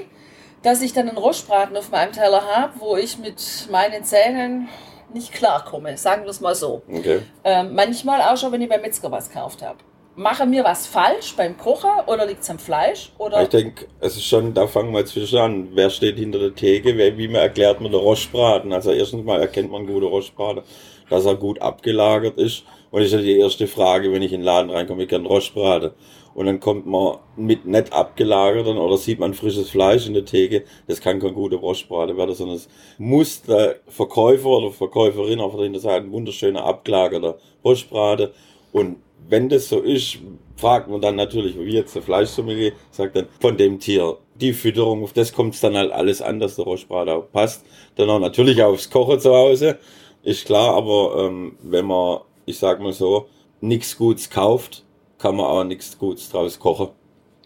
dass 0.62 0.82
ich 0.82 0.92
dann 0.92 1.08
einen 1.08 1.18
Rostbraten 1.18 1.76
auf 1.76 1.90
meinem 1.90 2.12
Teller 2.12 2.42
habe, 2.42 2.72
wo 2.80 2.96
ich 2.96 3.18
mit 3.18 3.68
meinen 3.70 4.02
Zähnen 4.04 4.68
nicht 5.14 5.32
klarkomme, 5.32 5.96
sagen 5.96 6.24
wir 6.24 6.30
es 6.30 6.40
mal 6.40 6.54
so. 6.54 6.82
Okay. 6.88 7.22
Ähm, 7.44 7.74
manchmal 7.74 8.20
auch 8.20 8.36
schon, 8.36 8.52
wenn 8.52 8.60
ich 8.60 8.68
beim 8.68 8.80
Metzger 8.80 9.10
was 9.10 9.28
gekauft 9.28 9.62
habe. 9.62 9.78
Mache 10.18 10.46
mir 10.46 10.64
was 10.64 10.86
falsch 10.86 11.34
beim 11.36 11.58
Kochen 11.58 11.90
oder 12.06 12.24
liegt 12.24 12.42
es 12.42 12.48
am 12.48 12.58
Fleisch? 12.58 13.12
Oder? 13.18 13.42
Ich 13.42 13.50
denke, 13.50 13.86
es 14.00 14.16
ist 14.16 14.24
schon, 14.24 14.54
da 14.54 14.66
fangen 14.66 14.92
wir 14.94 15.04
zwischen 15.04 15.38
an. 15.38 15.68
Wer 15.74 15.90
steht 15.90 16.18
hinter 16.18 16.38
der 16.38 16.54
Theke? 16.54 16.96
Wie 17.18 17.28
man 17.28 17.42
erklärt 17.42 17.82
man 17.82 17.92
den 17.92 18.00
Rostbraten? 18.00 18.72
Also 18.72 18.92
erstens 18.92 19.26
mal 19.26 19.40
erkennt 19.40 19.70
man 19.70 19.86
gute 19.86 20.06
Rostbraten, 20.06 20.62
dass 21.10 21.26
er 21.26 21.36
gut 21.36 21.60
abgelagert 21.60 22.38
ist. 22.38 22.64
Und 22.90 23.00
das 23.00 23.08
ist 23.08 23.12
ja 23.12 23.20
die 23.20 23.38
erste 23.38 23.66
Frage, 23.66 24.10
wenn 24.10 24.22
ich 24.22 24.32
in 24.32 24.40
den 24.40 24.46
Laden 24.46 24.70
reinkomme, 24.70 25.02
ich 25.02 25.10
kann 25.10 25.26
Rostbraten 25.26 25.90
und 26.36 26.44
dann 26.44 26.60
kommt 26.60 26.86
man 26.86 27.16
mit 27.36 27.64
nicht 27.64 27.94
abgelagerten 27.94 28.76
oder 28.76 28.98
sieht 28.98 29.18
man 29.18 29.32
frisches 29.32 29.70
Fleisch 29.70 30.06
in 30.06 30.12
der 30.12 30.26
Theke, 30.26 30.64
das 30.86 31.00
kann 31.00 31.18
kein 31.18 31.32
guter 31.32 31.56
Rostbraten 31.56 32.16
werden, 32.18 32.34
sondern 32.34 32.56
es 32.56 32.68
muss 32.98 33.40
der 33.40 33.76
Verkäufer 33.88 34.48
oder 34.48 34.70
Verkäuferin 34.70 35.40
auf 35.40 35.54
der 35.54 35.64
Hinterseite 35.64 36.04
ein 36.04 36.12
wunderschöner 36.12 36.62
abgelagerter 36.62 37.38
Rostbraten 37.64 38.30
und 38.72 38.96
wenn 39.28 39.48
das 39.48 39.68
so 39.68 39.80
ist, 39.80 40.18
fragt 40.56 40.88
man 40.88 41.00
dann 41.00 41.16
natürlich, 41.16 41.58
wie 41.58 41.74
jetzt 41.74 41.94
der 41.94 42.02
Fleischsommelier 42.02 42.72
sagt 42.90 43.16
dann 43.16 43.28
von 43.40 43.56
dem 43.56 43.78
Tier 43.78 44.16
die 44.34 44.52
Fütterung, 44.52 45.02
auf 45.02 45.12
das 45.12 45.32
kommt 45.32 45.54
es 45.54 45.60
dann 45.60 45.76
halt 45.76 45.92
alles 45.92 46.20
an, 46.20 46.40
dass 46.40 46.56
der 46.56 46.64
Rostbraten 46.64 47.14
auch 47.14 47.30
passt. 47.32 47.64
Dann 47.96 48.10
auch 48.10 48.18
natürlich 48.18 48.62
aufs 48.62 48.90
Kochen 48.90 49.18
zu 49.20 49.34
Hause, 49.34 49.78
ist 50.22 50.46
klar, 50.46 50.74
aber 50.74 51.26
ähm, 51.26 51.56
wenn 51.62 51.86
man, 51.86 52.20
ich 52.44 52.58
sag 52.58 52.80
mal 52.80 52.92
so, 52.92 53.26
nichts 53.60 53.96
Gutes 53.96 54.28
kauft, 54.28 54.84
kann 55.18 55.36
man 55.36 55.46
auch 55.46 55.64
nichts 55.64 55.98
Gutes 55.98 56.28
draus 56.28 56.58
kochen. 56.58 56.88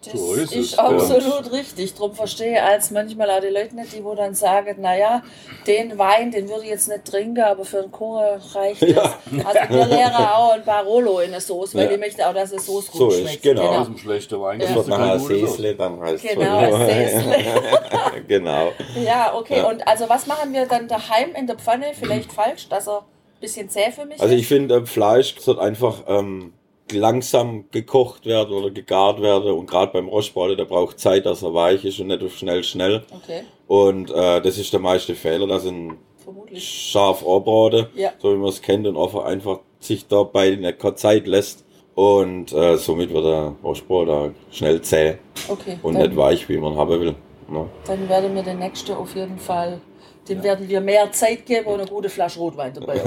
Das 0.03 0.13
So 0.13 0.33
ist 0.33 0.51
ist, 0.55 0.79
absolut 0.79 1.51
richtig. 1.51 1.93
Darum 1.93 2.15
verstehe 2.15 2.53
ich 2.53 2.61
als 2.61 2.89
manchmal 2.89 3.29
auch 3.29 3.39
die 3.39 3.49
Leute 3.49 3.75
nicht, 3.75 3.93
die 3.95 4.03
wo 4.03 4.15
dann 4.15 4.33
sagen, 4.33 4.81
naja, 4.81 5.21
den 5.67 5.95
Wein, 5.99 6.31
den 6.31 6.49
würde 6.49 6.63
ich 6.63 6.69
jetzt 6.71 6.87
nicht 6.87 7.05
trinken, 7.05 7.41
aber 7.43 7.63
für 7.65 7.83
einen 7.83 7.91
Kuchen 7.91 8.23
reicht 8.55 8.81
das. 8.81 9.11
Also 9.45 9.59
wir 9.69 9.85
leeren 9.85 10.15
auch 10.15 10.53
ein 10.53 10.63
Barolo 10.65 11.19
in 11.19 11.29
der 11.31 11.39
Soße, 11.41 11.77
weil 11.77 11.85
Ja. 11.85 11.91
ich 11.91 11.99
möchte 11.99 12.27
auch, 12.27 12.33
dass 12.33 12.49
die 12.49 12.57
Soße 12.57 12.91
gut 12.91 12.97
So 12.99 13.09
ist, 13.09 13.19
schmeckt. 13.19 13.43
genau. 13.43 13.85
Schlechten 13.95 14.41
Wein 14.41 14.59
Ja. 14.59 14.65
Das 14.65 14.73
kriegst 14.73 14.75
wird 14.75 14.87
du 14.87 14.89
nachher 15.01 15.17
kein 15.17 15.19
gutes 15.27 15.43
Aus. 15.43 15.49
Säsle, 15.57 15.75
dann 15.75 16.01
heißt 16.01 16.23
Genau, 16.27 16.57
ein 16.57 16.85
Säsle. 16.87 17.35
genau. 18.27 18.71
Ja, 19.05 19.35
okay. 19.35 19.57
Ja. 19.57 19.69
Und 19.69 19.87
also 19.87 20.09
was 20.09 20.25
machen 20.25 20.51
wir 20.53 20.65
dann 20.65 20.87
daheim 20.87 21.35
in 21.35 21.45
der 21.45 21.57
Pfanne? 21.57 21.87
Vielleicht 21.93 22.31
falsch, 22.33 22.67
dass 22.69 22.87
er 22.87 22.99
ein 22.99 23.39
bisschen 23.39 23.69
zäh 23.69 23.91
für 23.91 24.05
mich 24.05 24.19
Also 24.19 24.33
ist? 24.33 24.41
ich 24.41 24.47
finde, 24.47 24.77
äh, 24.77 24.85
Fleisch 24.87 25.35
sollte 25.39 25.61
einfach 25.61 26.03
ähm, 26.07 26.53
langsam 26.93 27.65
gekocht 27.71 28.25
werden 28.25 28.53
oder 28.53 28.69
gegart 28.71 29.21
werden. 29.21 29.51
Und 29.51 29.67
gerade 29.69 29.91
beim 29.93 30.07
Rostbraten, 30.07 30.57
der 30.57 30.65
braucht 30.65 30.99
Zeit, 30.99 31.25
dass 31.25 31.43
er 31.43 31.53
weich 31.53 31.83
ist 31.85 31.99
und 31.99 32.07
nicht 32.07 32.23
auf 32.23 32.35
schnell, 32.37 32.63
schnell. 32.63 33.03
Okay, 33.15 33.43
Und 33.67 34.09
äh, 34.11 34.41
das 34.41 34.57
ist 34.57 34.71
der 34.73 34.79
meiste 34.79 35.15
Fehler, 35.15 35.47
dass 35.47 35.65
ein 35.65 35.97
vermutlich. 36.23 36.63
scharf 36.91 37.25
anbraten, 37.25 37.87
Ja. 37.95 38.11
so 38.19 38.33
wie 38.33 38.37
man 38.37 38.49
es 38.49 38.61
kennt, 38.61 38.85
und 38.87 38.97
einfach, 38.97 39.25
einfach 39.25 39.59
sich 39.79 40.07
dabei 40.07 40.51
nicht 40.51 40.79
keine 40.79 40.95
Zeit 40.95 41.27
lässt. 41.27 41.65
Und 41.95 42.53
äh, 42.53 42.77
somit 42.77 43.13
wird 43.13 43.25
der 43.25 43.55
Rostbraten 43.63 44.33
schnell 44.49 44.81
zäh 44.81 45.15
Okay, 45.49 45.77
und 45.83 45.95
nicht 45.95 46.15
weich, 46.15 46.47
wie 46.47 46.57
man 46.57 46.75
haben 46.77 46.99
will. 46.99 47.15
Ne? 47.49 47.65
dann 47.85 48.07
werden 48.07 48.33
wir 48.33 48.43
den 48.43 48.59
nächsten 48.59 48.93
auf 48.93 49.13
jeden 49.13 49.37
Fall, 49.37 49.81
dem 50.29 50.43
werden 50.43 50.69
wir 50.69 50.81
mehr 50.81 51.11
Zeit 51.11 51.45
geben 51.45 51.67
und 51.67 51.79
eine 51.79 51.89
gute 51.89 52.09
Flasche 52.09 52.39
Rotwein 52.39 52.73
dabei. 52.73 52.97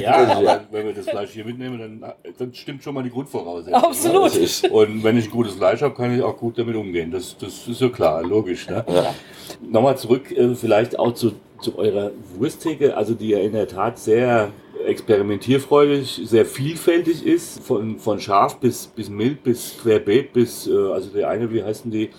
Ja, 0.00 0.14
aber 0.36 0.64
wenn 0.70 0.86
wir 0.86 0.94
das 0.94 1.08
Fleisch 1.08 1.30
hier 1.30 1.44
mitnehmen, 1.44 1.78
dann, 1.78 2.12
dann 2.36 2.54
stimmt 2.54 2.82
schon 2.82 2.94
mal 2.94 3.02
die 3.02 3.10
Grundvoraussetzung. 3.10 3.74
Absolut. 3.74 4.34
Ist, 4.34 4.68
Und 4.68 5.02
wenn 5.04 5.16
ich 5.16 5.26
ein 5.26 5.30
gutes 5.30 5.54
Fleisch 5.54 5.82
habe, 5.82 5.94
kann 5.94 6.14
ich 6.14 6.22
auch 6.22 6.36
gut 6.36 6.58
damit 6.58 6.74
umgehen. 6.74 7.10
Das, 7.10 7.36
das 7.38 7.66
ist 7.68 7.80
ja 7.80 7.88
klar, 7.88 8.22
logisch. 8.22 8.68
Ne? 8.68 8.84
Ja. 8.88 9.14
Nochmal 9.62 9.96
zurück, 9.96 10.30
äh, 10.32 10.54
vielleicht 10.54 10.98
auch 10.98 11.14
zu, 11.14 11.32
zu 11.60 11.78
eurer 11.78 12.10
Wursttheke, 12.36 12.96
also 12.96 13.14
die 13.14 13.28
ja 13.28 13.38
in 13.38 13.52
der 13.52 13.68
Tat 13.68 13.98
sehr 13.98 14.50
experimentierfreudig, 14.86 16.22
sehr 16.24 16.44
vielfältig 16.46 17.26
ist, 17.26 17.62
von, 17.62 17.98
von 17.98 18.20
scharf 18.20 18.58
bis, 18.58 18.86
bis 18.86 19.08
mild, 19.08 19.42
bis 19.42 19.76
querbeet, 19.82 20.32
bis, 20.32 20.66
äh, 20.66 20.72
also 20.92 21.10
die 21.10 21.24
eine, 21.24 21.52
wie 21.52 21.62
heißen 21.62 21.90
die, 21.90 22.10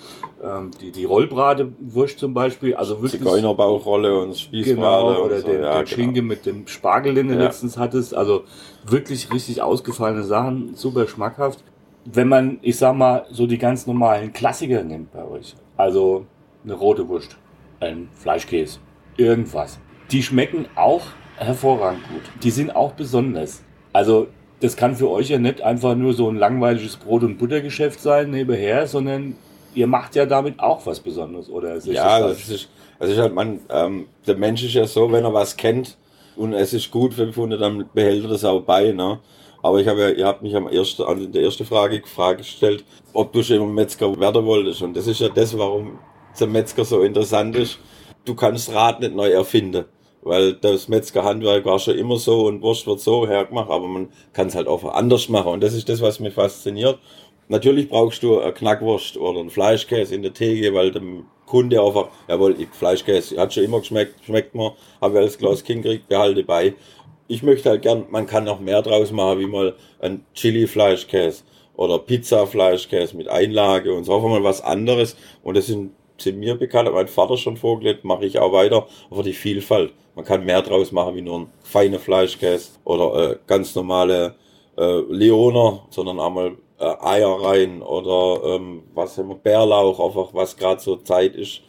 ähm, 0.43 0.71
die, 0.81 0.91
die 0.91 1.05
Rollbratewurst 1.05 2.19
zum 2.19 2.33
Beispiel, 2.33 2.75
also 2.75 3.01
wirklich... 3.01 3.21
Zigeunerbauchrolle 3.21 4.19
und 4.21 4.37
Spießbrate 4.37 4.75
Genau, 4.75 5.23
oder 5.25 5.39
so. 5.41 5.47
den, 5.47 5.61
ja, 5.63 5.77
den 5.79 5.87
Schinken 5.87 6.27
mit 6.27 6.45
dem 6.45 6.67
Spargel, 6.67 7.13
den 7.15 7.27
du 7.27 7.33
Ja. 7.35 7.41
letztens 7.41 7.77
hattest. 7.77 8.13
Also 8.13 8.43
wirklich 8.85 9.31
richtig 9.33 9.61
ausgefallene 9.61 10.23
Sachen, 10.23 10.75
super 10.75 11.07
schmackhaft. 11.07 11.63
Wenn 12.05 12.27
man, 12.27 12.59
ich 12.61 12.77
sag 12.77 12.95
mal, 12.95 13.25
so 13.29 13.45
die 13.45 13.57
ganz 13.57 13.85
normalen 13.85 14.31
Klassiker 14.33 14.83
nimmt 14.83 15.11
bei 15.11 15.25
euch, 15.25 15.55
also 15.77 16.25
eine 16.63 16.73
rote 16.73 17.07
Wurst, 17.07 17.37
ein 17.79 18.09
Fleischkäse, 18.13 18.79
irgendwas, 19.17 19.79
die 20.11 20.23
schmecken 20.23 20.65
auch 20.75 21.01
hervorragend 21.39 22.07
gut. 22.09 22.21
Die 22.43 22.51
sind 22.51 22.75
auch 22.75 22.91
besonders. 22.93 23.63
Also 23.93 24.27
das 24.59 24.75
kann 24.75 24.95
für 24.95 25.09
euch 25.09 25.29
ja 25.29 25.39
nicht 25.39 25.61
einfach 25.61 25.95
nur 25.95 26.13
so 26.13 26.29
ein 26.29 26.35
langweiliges 26.35 26.97
Brot- 26.97 27.23
und 27.23 27.37
Buttergeschäft 27.37 27.99
sein 28.01 28.31
nebenher, 28.31 28.87
sondern 28.87 29.35
ihr 29.73 29.87
macht 29.87 30.15
ja 30.15 30.25
damit 30.25 30.59
auch 30.59 30.85
was 30.85 30.99
Besonderes, 30.99 31.49
oder? 31.49 31.77
ich 31.77 31.85
Ja, 31.85 32.19
das 32.19 32.39
das 32.39 32.49
ist, 32.49 32.69
also 32.99 33.13
ist 33.13 33.19
halt, 33.19 33.33
man, 33.33 33.59
ähm, 33.69 34.07
der 34.27 34.35
Mensch 34.35 34.63
ist 34.63 34.73
ja 34.73 34.85
so, 34.85 35.11
wenn 35.11 35.23
er 35.23 35.33
was 35.33 35.55
kennt 35.55 35.97
und 36.35 36.53
es 36.53 36.73
ist 36.73 36.91
gut 36.91 37.13
für 37.13 37.31
Funde, 37.31 37.57
dann 37.57 37.89
behält 37.93 38.23
er 38.23 38.29
das 38.29 38.43
auch 38.43 38.61
bei, 38.61 38.91
ne? 38.91 39.19
Aber 39.61 39.79
ich 39.79 39.87
habe 39.87 40.01
ja, 40.01 40.09
ihr 40.09 40.25
habt 40.25 40.41
mich 40.41 40.55
am 40.55 40.67
ersten, 40.67 41.03
also 41.03 41.25
in 41.25 41.31
der 41.31 41.43
ersten 41.43 41.65
Frage 41.65 42.01
Frage 42.05 42.37
gestellt, 42.37 42.85
ob 43.13 43.33
du 43.33 43.43
schon 43.43 43.57
immer 43.57 43.65
Metzger 43.65 44.17
werden 44.17 44.45
wolltest. 44.45 44.81
Und 44.81 44.95
das 44.95 45.07
ist 45.07 45.19
ja 45.19 45.27
das, 45.29 45.57
warum 45.57 45.99
der 46.39 46.47
Metzger 46.47 46.85
so 46.85 47.01
interessant 47.01 47.57
ist. 47.57 47.77
Du 48.23 48.35
kannst 48.35 48.73
Rad 48.73 49.01
nicht 49.01 49.13
neu 49.13 49.29
erfinden. 49.29 49.85
Weil 50.21 50.53
das 50.53 50.89
Metzgerhandwerk 50.89 51.65
war 51.65 51.79
schon 51.79 51.97
immer 51.97 52.17
so 52.17 52.47
und 52.47 52.61
Wurst 52.61 52.87
wird 52.87 52.99
so 52.99 53.27
hergemacht, 53.27 53.69
aber 53.69 53.87
man 53.87 54.09
kann 54.33 54.47
es 54.47 54.55
halt 54.55 54.67
auch 54.67 54.83
anders 54.83 55.29
machen. 55.29 55.53
Und 55.53 55.63
das 55.63 55.73
ist 55.73 55.87
das, 55.87 56.01
was 56.01 56.19
mich 56.19 56.33
fasziniert. 56.33 56.99
Natürlich 57.47 57.89
brauchst 57.89 58.21
du 58.21 58.39
eine 58.39 58.53
Knackwurst 58.53 59.17
oder 59.17 59.39
einen 59.39 59.49
Fleischkäse 59.49 60.13
in 60.13 60.21
der 60.21 60.33
Theke, 60.33 60.73
weil 60.73 60.91
dem 60.91 61.25
Kunde 61.47 61.81
einfach, 61.81 62.09
jawohl, 62.27 62.55
Fleischkäse 62.71 63.39
hat 63.39 63.53
schon 63.53 63.63
immer 63.63 63.79
geschmeckt, 63.79 64.23
schmeckt 64.23 64.53
mir, 64.53 64.75
habe 65.01 65.15
ich 65.15 65.19
alles 65.19 65.37
Glas 65.37 65.63
King 65.63 65.81
gekriegt, 65.81 66.07
behalte 66.07 66.43
bei. 66.43 66.75
Ich 67.27 67.41
möchte 67.41 67.69
halt 67.69 67.81
gern, 67.81 68.05
man 68.09 68.27
kann 68.27 68.43
noch 68.43 68.59
mehr 68.59 68.81
draus 68.83 69.11
machen, 69.11 69.39
wie 69.39 69.47
mal 69.47 69.75
ein 69.99 70.23
Chili-Fleischkäse 70.35 71.43
oder 71.75 71.97
Pizza-Fleischkäse 71.97 73.17
mit 73.17 73.29
Einlage 73.29 73.93
und 73.93 74.03
so, 74.03 74.15
einfach 74.15 74.29
mal 74.29 74.43
was 74.43 74.61
anderes. 74.61 75.15
Und 75.43 75.57
das 75.57 75.67
sind, 75.67 75.91
sind 76.21 76.39
mir 76.39 76.55
bekannt, 76.55 76.87
hat 76.87 76.95
mein 76.95 77.07
Vater 77.07 77.37
schon 77.37 77.57
vorgelegt, 77.57 78.03
mache 78.03 78.25
ich 78.25 78.39
auch 78.39 78.53
weiter, 78.53 78.87
aber 79.09 79.23
die 79.23 79.33
Vielfalt. 79.33 79.93
Man 80.15 80.25
kann 80.25 80.45
mehr 80.45 80.61
draus 80.61 80.91
machen, 80.91 81.15
wie 81.15 81.21
nur 81.21 81.39
ein 81.39 81.53
feiner 81.63 81.99
Fleischkäse 81.99 82.71
oder 82.83 83.31
äh, 83.31 83.37
ganz 83.47 83.73
normale 83.75 84.35
äh, 84.77 84.99
Leoner, 85.09 85.85
sondern 85.89 86.19
einmal 86.19 86.57
äh, 86.79 86.95
Eier 87.01 87.41
rein 87.41 87.81
oder 87.81 88.55
ähm, 88.55 88.83
was 88.93 89.17
wir, 89.17 89.23
Bärlauch, 89.35 89.99
einfach 89.99 90.33
was 90.33 90.57
gerade 90.57 90.81
so 90.81 90.97
Zeit 90.97 91.35
ist. 91.35 91.61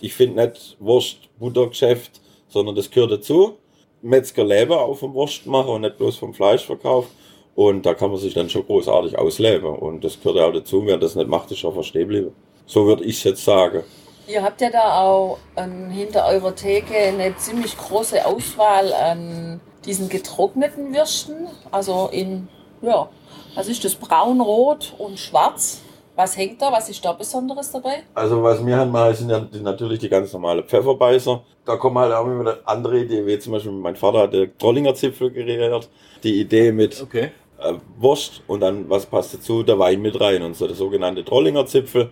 Ich 0.00 0.14
finde 0.14 0.44
nicht 0.44 0.76
Wurst, 0.80 1.30
Buttergeschäft, 1.38 2.20
sondern 2.48 2.74
das 2.74 2.90
gehört 2.90 3.12
dazu. 3.12 3.54
Metzger 4.02 4.44
leben 4.44 4.72
auch 4.72 4.94
vom 4.94 5.14
Wurst 5.14 5.46
machen 5.46 5.70
und 5.70 5.80
nicht 5.80 5.96
bloß 5.96 6.16
vom 6.16 6.34
Fleischverkauf. 6.34 7.06
Und 7.54 7.86
da 7.86 7.94
kann 7.94 8.10
man 8.10 8.18
sich 8.18 8.34
dann 8.34 8.50
schon 8.50 8.66
großartig 8.66 9.16
ausleben. 9.16 9.76
Und 9.76 10.02
das 10.02 10.20
gehört 10.20 10.36
ja 10.36 10.46
auch 10.46 10.52
dazu. 10.52 10.84
Wer 10.84 10.98
das 10.98 11.14
nicht 11.14 11.28
macht, 11.28 11.50
ist 11.52 11.64
stehen 11.86 12.08
bleiben. 12.08 12.32
So 12.66 12.86
würde 12.86 13.04
ich 13.04 13.22
jetzt 13.24 13.44
sagen. 13.44 13.82
Ihr 14.26 14.42
habt 14.42 14.60
ja 14.62 14.70
da 14.70 15.00
auch 15.02 15.38
ähm, 15.56 15.90
hinter 15.90 16.26
eurer 16.26 16.54
Theke 16.54 16.94
eine 16.96 17.36
ziemlich 17.36 17.76
große 17.76 18.24
Auswahl 18.24 18.92
an 18.94 19.60
diesen 19.84 20.08
getrockneten 20.08 20.94
Würsten. 20.94 21.46
Also 21.70 22.08
in, 22.10 22.48
ja, 22.80 23.08
was 23.54 23.68
ist 23.68 23.84
das? 23.84 23.94
Braun, 23.94 24.40
Rot 24.40 24.94
und 24.98 25.18
Schwarz. 25.18 25.82
Was 26.16 26.36
hängt 26.36 26.62
da? 26.62 26.72
Was 26.72 26.88
ist 26.88 27.04
da 27.04 27.12
Besonderes 27.12 27.70
dabei? 27.72 28.04
Also 28.14 28.42
was 28.42 28.64
wir 28.64 28.76
halt 28.78 28.90
machen, 28.90 29.14
sind 29.14 29.30
ja 29.30 29.40
die, 29.40 29.60
natürlich 29.60 29.98
die 29.98 30.08
ganz 30.08 30.32
normale 30.32 30.62
Pfefferbeißer. 30.62 31.42
Da 31.66 31.76
kommen 31.76 31.98
halt 31.98 32.14
auch 32.14 32.24
immer 32.24 32.56
andere 32.64 33.00
Ideen, 33.00 33.26
wie 33.26 33.38
zum 33.38 33.52
Beispiel 33.52 33.72
mein 33.72 33.96
Vater 33.96 34.20
hat 34.20 34.32
den 34.32 34.56
Trollinger 34.56 34.94
Zipfel 34.94 35.32
kreiert. 35.32 35.88
Die 36.22 36.40
Idee 36.40 36.72
mit 36.72 37.02
Okay. 37.02 37.32
äh, 37.58 37.74
Wurst 37.98 38.42
und 38.46 38.60
dann, 38.60 38.88
was 38.88 39.04
passt 39.06 39.34
dazu, 39.34 39.62
der 39.64 39.78
Wein 39.78 40.00
mit 40.00 40.18
rein 40.20 40.42
und 40.42 40.54
so, 40.56 40.66
der 40.66 40.76
sogenannte 40.76 41.24
Trollinger 41.24 41.66
Zipfel. 41.66 42.10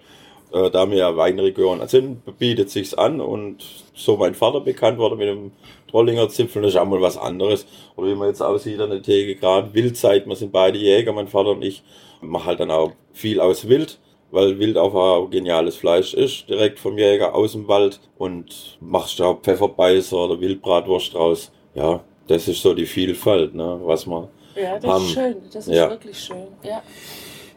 Äh, 0.52 0.71
da 0.71 0.90
wir 0.90 0.99
ja 0.99 1.16
Weinregion 1.16 1.87
sind, 1.88 2.23
bietet 2.38 2.68
sich's 2.71 2.92
an 2.94 3.21
und 3.21 3.64
so 3.94 4.16
mein 4.16 4.35
Vater 4.35 4.61
bekannt 4.61 4.99
wurde 4.99 5.16
mit 5.16 5.28
dem 5.28 5.52
Trollinger 5.90 6.28
Zipfel, 6.28 6.62
das 6.62 6.73
ist 6.73 6.76
auch 6.80 6.85
mal 6.87 7.00
was 7.00 7.16
anderes. 7.16 7.66
Oder 7.97 8.09
wie 8.09 8.14
man 8.14 8.28
jetzt 8.28 8.42
aussieht 8.42 8.80
an 8.80 8.90
der 8.90 9.02
Theke 9.02 9.35
gerade, 9.37 9.73
Wildzeit, 9.75 10.26
wir 10.26 10.37
sind 10.37 10.52
beide 10.52 10.78
Jäger, 10.78 11.12
mein 11.12 11.28
Vater 11.28 11.50
und 11.50 11.62
ich, 11.62 11.82
machen 12.21 12.47
halt 12.47 12.61
dann 12.61 12.71
auch 12.71 12.92
viel 13.12 13.40
aus 13.40 13.68
Wild, 13.68 13.99
weil 14.30 14.59
Wild 14.59 14.76
auch 14.78 15.25
ein 15.25 15.30
geniales 15.30 15.76
Fleisch 15.76 16.14
ist, 16.14 16.49
direkt 16.49 16.78
vom 16.78 16.97
Jäger 16.99 17.35
aus 17.35 17.52
dem 17.52 17.66
Wald 17.68 18.00
und 18.18 18.78
machst 18.80 19.21
da 19.21 19.35
Pfefferbeißer 19.35 20.16
oder 20.16 20.40
Wildbratwurst 20.40 21.14
draus. 21.14 21.50
Ja, 21.75 22.02
das 22.28 22.47
ist 22.49 22.62
so 22.62 22.75
die 22.75 22.87
Vielfalt, 22.87 23.54
ne, 23.54 23.80
was 23.85 24.06
man 24.06 24.28
Ja, 24.54 24.78
das 24.78 24.90
Haben. 24.90 25.04
ist 25.04 25.12
schön. 25.12 25.37
Das 25.52 25.66
ist 25.68 25.75
Ja. 25.75 25.90
wirklich 25.90 26.18
schön. 26.18 26.47
Ja. 26.62 26.82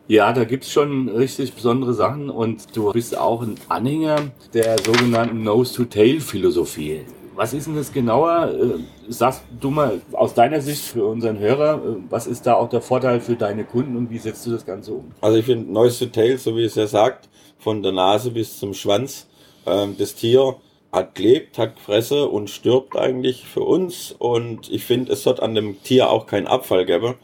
Ja, 0.07 0.33
da 0.33 0.43
gibt's 0.43 0.71
schon 0.71 1.09
richtig 1.09 1.53
besondere 1.53 1.95
Sachen 1.95 2.29
und 2.29 2.75
du 2.77 2.91
bist 2.91 3.17
auch 3.17 3.41
ein 3.41 3.55
Anhänger 3.69 4.17
der 4.53 4.77
sogenannten 4.77 5.41
Nose-to-Tail-Philosophie. 5.41 7.01
Was 7.33 7.53
ist 7.53 7.65
denn 7.65 7.75
das 7.75 7.91
genauer? 7.91 8.51
Äh, 8.53 9.11
Sagst 9.11 9.43
du 9.59 9.71
mal 9.71 10.01
aus 10.13 10.35
deiner 10.35 10.61
Sicht 10.61 10.83
für 10.83 11.05
unseren 11.05 11.39
Hörer, 11.39 11.75
äh, 11.77 11.95
was 12.09 12.27
ist 12.27 12.45
da 12.45 12.53
auch 12.53 12.69
der 12.69 12.81
Vorteil 12.81 13.19
für 13.19 13.35
deine 13.35 13.63
Kunden 13.65 13.95
und 13.97 14.11
wie 14.11 14.19
setzt 14.19 14.45
du 14.45 14.51
das 14.51 14.63
Ganze 14.63 14.93
um? 14.93 15.11
Also 15.21 15.37
ich 15.37 15.45
finde 15.45 15.73
Nose 15.73 16.05
to 16.05 16.11
Tail, 16.11 16.37
so 16.37 16.55
wie 16.55 16.65
es 16.65 16.75
ja 16.75 16.85
sagt, 16.85 17.27
von 17.57 17.81
der 17.81 17.91
Nase 17.91 18.29
bis 18.29 18.59
zum 18.59 18.75
Schwanz, 18.75 19.27
ähm, 19.65 19.95
das 19.97 20.13
Tier 20.13 20.55
hat 20.91 21.15
gelebt, 21.15 21.57
hat 21.57 21.77
gefressen 21.77 22.19
und 22.19 22.51
stirbt 22.51 22.95
eigentlich 22.95 23.45
für 23.45 23.61
uns. 23.61 24.15
Und 24.17 24.71
ich 24.71 24.85
finde, 24.85 25.11
es 25.11 25.25
hat 25.25 25.41
an 25.41 25.55
dem 25.55 25.81
Tier 25.81 26.11
auch 26.11 26.27
keinen 26.27 26.45
Abfall 26.47 26.85
geben, 26.85 27.15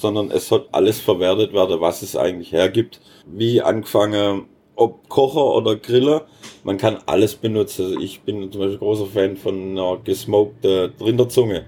sondern 0.00 0.30
es 0.30 0.50
hat 0.50 0.68
alles 0.72 1.00
verwertet 1.00 1.52
werden, 1.52 1.80
was 1.80 2.02
es 2.02 2.16
eigentlich 2.16 2.52
hergibt. 2.52 3.00
Wie 3.26 3.60
angefangen, 3.60 4.46
ob 4.76 5.08
Kocher 5.08 5.54
oder 5.54 5.76
Griller, 5.76 6.26
man 6.64 6.78
kann 6.78 6.98
alles 7.06 7.34
benutzen. 7.34 7.84
Also 7.84 8.00
ich 8.00 8.22
bin 8.22 8.50
zum 8.50 8.62
Beispiel 8.62 8.78
großer 8.78 9.06
Fan 9.06 9.36
von 9.36 9.72
einer 9.72 9.98
gesmokten 10.02 10.92
Rinderzunge. 11.00 11.66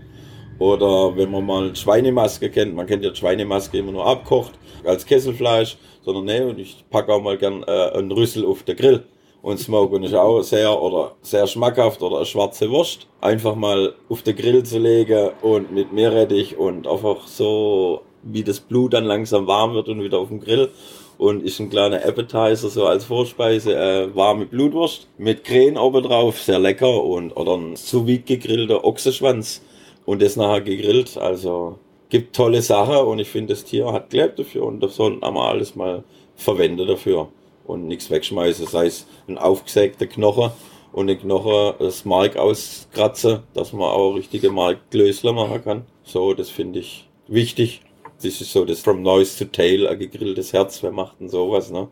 Oder 0.59 1.17
wenn 1.17 1.31
man 1.31 1.45
mal 1.45 1.77
Schweinemaske 1.77 2.51
kennt, 2.51 2.75
man 2.75 2.87
kennt 2.87 3.05
ja 3.05 3.15
Schweinemaske 3.15 3.79
immer 3.79 3.93
nur 3.93 4.07
abkocht 4.07 4.53
als 4.85 5.05
Kesselfleisch, 5.05 5.77
sondern 6.05 6.25
nee, 6.25 6.41
und 6.41 6.59
ich 6.59 6.85
packe 6.91 7.13
auch 7.13 7.23
mal 7.23 7.37
gern 7.37 7.63
äh, 7.65 7.91
einen 7.95 8.13
Rüssel 8.13 8.45
auf 8.47 8.63
den 8.63 8.77
Grill 8.77 9.05
und 9.43 9.59
smoke 9.59 9.95
und 9.95 10.05
ist 10.05 10.15
auch 10.15 10.41
sehr 10.43 10.81
oder 10.81 11.17
sehr 11.21 11.47
schmackhaft 11.47 12.01
oder 12.03 12.19
eine 12.19 12.27
schwarze 12.27 12.71
Wurst 12.71 13.09
einfach 13.21 13.57
mal 13.57 13.95
auf 14.09 14.23
den 14.23 14.37
Grill 14.37 14.63
zu 14.63 14.79
legen 14.79 15.31
und 15.43 15.73
mit 15.73 15.93
Meerrettich 15.93 16.57
und 16.57 16.87
einfach 16.87 17.27
so 17.27 18.03
wie 18.23 18.43
das 18.45 18.61
Blut 18.61 18.95
dann 18.95 19.05
langsam 19.05 19.47
warm 19.47 19.75
wird 19.75 19.89
und 19.89 20.03
wieder 20.03 20.19
auf 20.19 20.29
dem 20.29 20.41
Grill 20.41 20.71
und 21.19 21.43
ist 21.43 21.61
ein 21.61 21.71
kleiner 21.71 22.05
Appetizer 22.05 22.69
so 22.69 22.87
als 22.87 23.05
Vorspeise, 23.05 23.75
äh, 23.75 24.15
warme 24.15 24.47
Blutwurst 24.47 25.09
mit 25.19 25.45
Krähen 25.45 25.79
oben 25.79 26.03
drauf, 26.03 26.41
sehr 26.41 26.59
lecker 26.59 27.05
und 27.05 27.33
oder 27.37 27.57
ein 27.57 27.77
sous 27.77 28.07
gegrillter 28.07 28.85
Ochsenschwanz 28.85 29.63
und 30.05 30.23
das 30.23 30.37
nachher 30.37 30.63
gegrillt, 30.63 31.17
also 31.17 31.79
gibt 32.09 32.35
tolle 32.37 32.61
Sachen 32.63 33.07
und 33.07 33.19
ich 33.19 33.29
finde 33.29 33.55
das 33.55 33.65
Tier 33.65 33.93
hat 33.93 34.11
gelebt 34.11 34.39
dafür 34.39 34.65
und 34.65 34.81
das 34.81 34.97
sollten 34.97 35.21
wir 35.21 35.43
alles 35.43 35.77
mal 35.77 36.05
verwenden 36.35 36.87
dafür 36.87 37.29
und 37.65 37.87
nichts 37.87 38.11
wegschmeißen, 38.11 38.67
sei 38.67 38.87
es 38.87 39.07
ein 39.29 39.39
aufgesägter 39.39 40.07
Knochen 40.07 40.51
und 40.93 41.07
den 41.07 41.19
Knochen 41.19 41.75
das 41.79 42.05
Mark 42.05 42.37
auskratzen, 42.37 43.41
dass 43.55 43.73
man 43.73 43.89
auch 43.89 44.15
richtige 44.15 44.51
Markglösler 44.51 45.33
machen 45.33 45.65
kann. 45.65 45.83
So, 46.05 46.35
das 46.35 46.51
finde 46.51 46.81
ich 46.81 47.09
wichtig. 47.29 47.81
Das 48.23 48.41
ist 48.41 48.53
so 48.53 48.65
das 48.65 48.81
From 48.81 49.03
Noise 49.03 49.39
to 49.39 49.51
Tail, 49.51 49.87
ein 49.87 49.99
gegrilltes 49.99 50.53
Herz, 50.53 50.83
wer 50.83 50.93
macht 50.93 51.21
denn 51.21 51.29
sowas, 51.29 51.71
ne? 51.71 51.89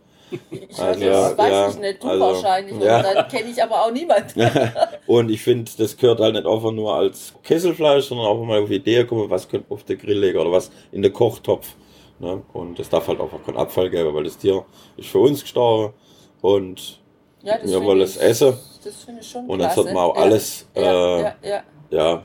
Ich 0.51 0.79
also, 0.79 1.05
das 1.05 1.39
weiß 1.39 1.51
ja, 1.51 1.69
ich 1.69 1.79
nicht, 1.79 2.05
du 2.05 2.09
also, 2.09 2.25
wahrscheinlich. 2.25 2.81
Ja. 2.81 3.03
dann 3.03 3.29
kenne 3.29 3.51
ich 3.51 3.61
aber 3.61 3.85
auch 3.85 3.91
niemand. 3.91 4.35
und 5.07 5.29
ich 5.29 5.43
finde, 5.43 5.71
das 5.77 5.97
gehört 5.97 6.21
halt 6.21 6.35
nicht 6.35 6.47
einfach 6.47 6.71
nur 6.71 6.95
als 6.95 7.35
Kesselfleisch, 7.43 8.05
sondern 8.05 8.27
auch 8.27 8.45
mal 8.45 8.63
auf 8.63 8.69
die 8.69 8.77
Idee 8.77 9.05
kommen, 9.05 9.29
was 9.29 9.49
könnte 9.49 9.67
man 9.69 9.79
auf 9.79 9.85
der 9.85 9.97
Grill 9.97 10.19
legen 10.19 10.39
oder 10.39 10.53
was 10.53 10.71
in 10.93 11.03
der 11.03 11.11
Kochtopf. 11.11 11.75
Ne? 12.21 12.43
Und 12.53 12.79
es 12.79 12.89
darf 12.89 13.09
halt 13.09 13.21
einfach 13.21 13.43
keinen 13.45 13.57
Abfall 13.57 13.91
geben, 13.91 14.15
weil 14.15 14.25
das 14.25 14.39
Tier 14.39 14.65
ist 14.97 15.09
für 15.09 15.19
uns 15.19 15.43
gestorben 15.43 15.95
und 16.43 17.01
ja, 17.43 17.59
wir 17.65 17.83
wollen 17.83 18.03
es 18.03 18.17
essen. 18.17 18.55
Das 18.85 19.05
finde 19.05 19.21
ich 19.23 19.29
schon 19.29 19.47
Und 19.47 19.59
dann 19.59 19.75
sollte 19.75 19.95
man 19.95 20.05
auch 20.05 20.17
ja. 20.17 20.23
alles, 20.23 20.67
ja, 20.77 21.29
äh, 21.43 21.63
ja. 21.91 22.23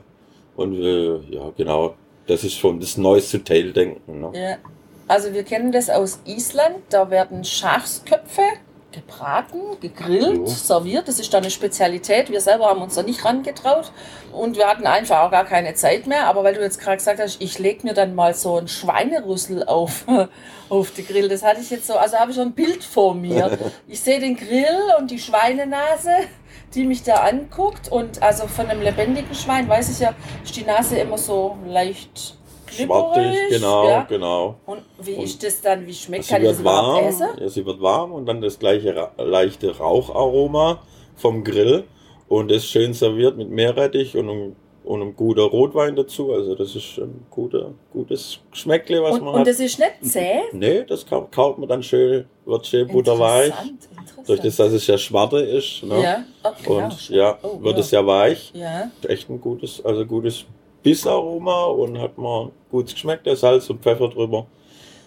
Und 0.54 0.80
äh, 0.80 1.16
ja, 1.34 1.50
genau, 1.56 1.94
das 2.26 2.44
ist 2.44 2.54
schon 2.54 2.80
das 2.80 2.96
neueste 2.96 3.42
Tail-Denken. 3.42 4.20
Ne? 4.20 4.30
Ja. 4.34 4.56
Also 5.08 5.32
wir 5.32 5.44
kennen 5.44 5.70
das 5.70 5.88
aus 5.88 6.18
Island, 6.24 6.78
da 6.90 7.10
werden 7.10 7.44
Schafsköpfe 7.44 8.42
gebraten, 8.96 9.60
gegrillt, 9.80 10.48
serviert. 10.48 11.06
Das 11.06 11.20
ist 11.20 11.32
dann 11.32 11.42
eine 11.42 11.50
Spezialität. 11.50 12.30
Wir 12.30 12.40
selber 12.40 12.66
haben 12.66 12.82
uns 12.82 12.94
da 12.94 13.02
nicht 13.02 13.24
rangetraut 13.24 13.92
und 14.32 14.56
wir 14.56 14.66
hatten 14.66 14.86
einfach 14.86 15.20
auch 15.20 15.30
gar 15.30 15.44
keine 15.44 15.74
Zeit 15.74 16.06
mehr. 16.06 16.26
Aber 16.26 16.42
weil 16.42 16.54
du 16.54 16.62
jetzt 16.62 16.80
gerade 16.80 16.96
gesagt 16.96 17.20
hast, 17.20 17.40
ich 17.40 17.58
lege 17.58 17.86
mir 17.86 17.94
dann 17.94 18.14
mal 18.14 18.34
so 18.34 18.56
ein 18.56 18.68
Schweinerüssel 18.68 19.64
auf, 19.64 20.04
auf 20.68 20.90
die 20.92 21.04
Grill. 21.04 21.28
Das 21.28 21.42
hatte 21.44 21.60
ich 21.60 21.70
jetzt 21.70 21.86
so, 21.86 21.94
also 21.94 22.16
habe 22.16 22.30
ich 22.30 22.36
so 22.36 22.42
ein 22.42 22.52
Bild 22.52 22.82
vor 22.82 23.14
mir. 23.14 23.58
Ich 23.88 24.00
sehe 24.00 24.20
den 24.20 24.36
Grill 24.36 24.78
und 24.98 25.10
die 25.10 25.18
Schweinenase 25.18 26.10
die 26.74 26.84
mich 26.84 27.02
da 27.02 27.14
anguckt. 27.16 27.88
Und 27.88 28.22
also 28.22 28.46
von 28.46 28.66
einem 28.66 28.82
lebendigen 28.82 29.34
Schwein 29.34 29.68
weiß 29.68 29.90
ich 29.90 30.00
ja, 30.00 30.14
ist 30.44 30.56
die 30.56 30.64
Nase 30.64 30.98
immer 30.98 31.18
so 31.18 31.56
leicht 31.66 32.36
schwartig, 32.70 33.36
genau, 33.50 33.88
ja. 33.88 34.02
genau. 34.02 34.56
Und 34.66 34.82
wie 35.00 35.14
und 35.14 35.24
ist 35.24 35.42
das 35.42 35.60
dann, 35.60 35.86
wie 35.86 35.94
schmeckt 35.94 36.24
sie 36.24 36.34
Kann 36.34 36.42
wird 36.42 36.64
warm, 36.64 37.04
ja, 37.38 37.48
sie 37.48 37.64
wird 37.64 37.80
warm 37.80 38.12
und 38.12 38.26
dann 38.26 38.40
das 38.40 38.58
gleiche 38.58 39.10
leichte 39.18 39.76
Raucharoma 39.76 40.82
vom 41.16 41.44
Grill 41.44 41.84
und 42.28 42.50
ist 42.50 42.66
schön 42.66 42.92
serviert 42.92 43.36
mit 43.36 43.50
Meerrettich 43.50 44.16
und 44.16 44.28
einem, 44.28 44.56
und 44.84 45.02
einem 45.02 45.16
guten 45.16 45.40
Rotwein 45.40 45.96
dazu. 45.96 46.32
Also 46.32 46.54
das 46.54 46.76
ist 46.76 46.98
ein 46.98 47.26
guter, 47.30 47.72
gutes 47.92 48.38
Geschmäckle, 48.50 49.02
was 49.02 49.14
und, 49.14 49.20
man 49.20 49.28
und 49.28 49.34
hat. 49.34 49.38
Und 49.40 49.48
das 49.48 49.60
ist 49.60 49.78
nicht 49.78 50.12
zäh? 50.12 50.40
Nee, 50.52 50.84
das 50.84 51.06
kaut 51.06 51.58
man 51.58 51.68
dann 51.68 51.82
schön, 51.82 52.26
wird 52.44 52.66
schön 52.66 52.88
butterweich. 52.88 53.52
Durch 54.26 54.40
das, 54.40 54.56
dass 54.56 54.72
es 54.72 54.86
ja 54.86 54.98
Schwarte 54.98 55.38
ist. 55.38 55.84
Ne? 55.84 56.02
Ja, 56.02 56.24
okay, 56.42 56.70
Und 56.70 57.10
ja, 57.10 57.38
oh, 57.42 57.62
wird 57.62 57.76
ja. 57.76 57.80
es 57.80 57.90
ja 57.92 58.06
weich. 58.06 58.50
Ja. 58.54 58.90
Echt 59.06 59.30
ein 59.30 59.40
gutes, 59.40 59.84
also 59.84 60.04
gutes 60.04 60.46
Bissaroma 60.86 61.64
und 61.64 61.98
hat 61.98 62.16
man 62.16 62.52
gut 62.70 62.92
geschmeckt, 62.92 63.26
der 63.26 63.34
Salz 63.34 63.68
und 63.68 63.82
Pfeffer 63.82 64.08
drüber. 64.08 64.46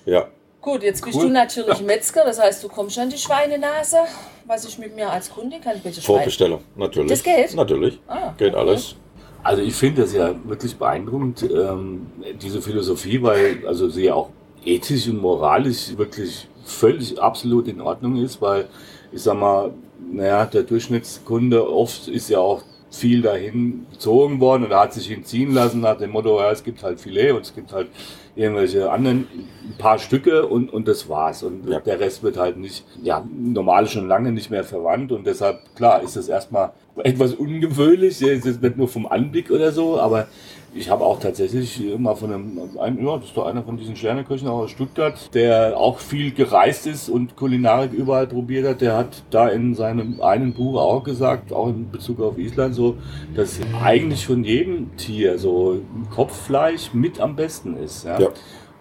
Ja. 0.05 0.27
Gut, 0.59 0.83
jetzt 0.83 1.05
bist 1.05 1.15
cool. 1.15 1.27
du 1.27 1.29
natürlich 1.29 1.79
Metzger, 1.81 2.25
das 2.25 2.37
heißt, 2.37 2.61
du 2.61 2.67
kommst 2.67 2.99
an 2.99 3.09
die 3.09 3.17
Schweinenase. 3.17 3.99
Was 4.45 4.65
ich 4.65 4.77
mit 4.77 4.93
mir 4.93 5.09
als 5.09 5.29
Kunde 5.29 5.57
kann, 5.63 5.79
bitte 5.79 6.01
Vorbesteller, 6.01 6.59
natürlich. 6.75 7.09
Das 7.09 7.23
geht? 7.23 7.55
Natürlich. 7.55 7.97
Ah, 8.09 8.33
geht 8.37 8.55
okay. 8.55 8.59
alles. 8.59 8.95
Also 9.41 9.61
ich 9.61 9.73
finde 9.73 10.01
das 10.01 10.13
ja 10.13 10.35
wirklich 10.43 10.75
beeindruckend, 10.75 11.43
ähm, 11.43 12.07
diese 12.41 12.61
Philosophie, 12.61 13.23
weil 13.23 13.65
also 13.65 13.87
sie 13.87 14.05
ja 14.05 14.15
auch 14.15 14.31
ethisch 14.65 15.07
und 15.07 15.21
moralisch 15.21 15.97
wirklich 15.97 16.49
völlig 16.65 17.17
absolut 17.21 17.69
in 17.69 17.79
Ordnung 17.79 18.21
ist, 18.21 18.41
weil 18.41 18.67
ich 19.13 19.21
sag 19.21 19.37
mal, 19.37 19.71
naja, 20.11 20.45
der 20.45 20.63
Durchschnittskunde 20.63 21.71
oft 21.71 22.09
ist 22.09 22.29
ja 22.29 22.39
auch 22.39 22.63
viel 22.91 23.21
dahin 23.21 23.85
gezogen 23.91 24.39
worden 24.39 24.63
und 24.63 24.71
er 24.71 24.81
hat 24.81 24.93
sich 24.93 25.07
hinziehen 25.07 25.53
lassen 25.53 25.81
nach 25.81 25.97
dem 25.97 26.11
Motto, 26.11 26.39
ja, 26.39 26.51
es 26.51 26.63
gibt 26.63 26.81
halt 26.81 26.99
Filet 26.99 27.31
und 27.31 27.41
es 27.41 27.53
gibt 27.53 27.71
halt 27.71 27.87
irgendwelche 28.35 28.89
anderen, 28.89 29.27
ein 29.63 29.75
paar 29.77 29.99
Stücke 29.99 30.47
und, 30.47 30.71
und 30.73 30.87
das 30.87 31.07
war's. 31.07 31.43
Und 31.43 31.69
ja. 31.69 31.79
der 31.79 31.99
Rest 31.99 32.23
wird 32.23 32.37
halt 32.37 32.57
nicht, 32.57 32.85
ja, 33.03 33.23
normal 33.31 33.87
schon 33.87 34.07
lange 34.07 34.31
nicht 34.31 34.49
mehr 34.49 34.63
verwandt 34.63 35.11
und 35.11 35.27
deshalb, 35.27 35.59
klar, 35.75 36.01
ist 36.01 36.15
das 36.15 36.29
erstmal 36.29 36.71
etwas 37.03 37.33
ungewöhnlich, 37.33 38.21
es 38.21 38.45
ist 38.45 38.61
nicht 38.61 38.77
nur 38.77 38.87
vom 38.87 39.05
Anblick 39.05 39.51
oder 39.51 39.71
so, 39.71 39.99
aber 39.99 40.27
ich 40.73 40.89
habe 40.89 41.03
auch 41.03 41.19
tatsächlich 41.19 41.81
mal 41.97 42.15
von 42.15 42.31
einem, 42.31 42.69
einem, 42.79 43.05
ja, 43.05 43.17
das 43.17 43.25
ist 43.25 43.37
doch 43.37 43.45
einer 43.45 43.63
von 43.63 43.77
diesen 43.77 43.95
Sterneköchen 43.95 44.47
aus 44.47 44.71
Stuttgart, 44.71 45.33
der 45.33 45.77
auch 45.77 45.99
viel 45.99 46.31
gereist 46.31 46.87
ist 46.87 47.09
und 47.09 47.35
Kulinarik 47.35 47.91
überall 47.91 48.27
probiert 48.27 48.67
hat. 48.67 48.81
Der 48.81 48.95
hat 48.95 49.23
da 49.31 49.47
in 49.47 49.73
seinem 49.73 50.21
einen 50.21 50.53
Buch 50.53 50.79
auch 50.79 51.03
gesagt, 51.03 51.51
auch 51.51 51.69
in 51.69 51.89
Bezug 51.89 52.21
auf 52.21 52.37
Island 52.37 52.75
so, 52.75 52.97
dass 53.35 53.59
eigentlich 53.83 54.25
von 54.25 54.43
jedem 54.43 54.95
Tier 54.97 55.39
so 55.39 55.81
Kopffleisch 56.13 56.93
mit 56.93 57.19
am 57.19 57.35
besten 57.35 57.75
ist. 57.77 58.05
Ja. 58.05 58.19
ja. 58.19 58.29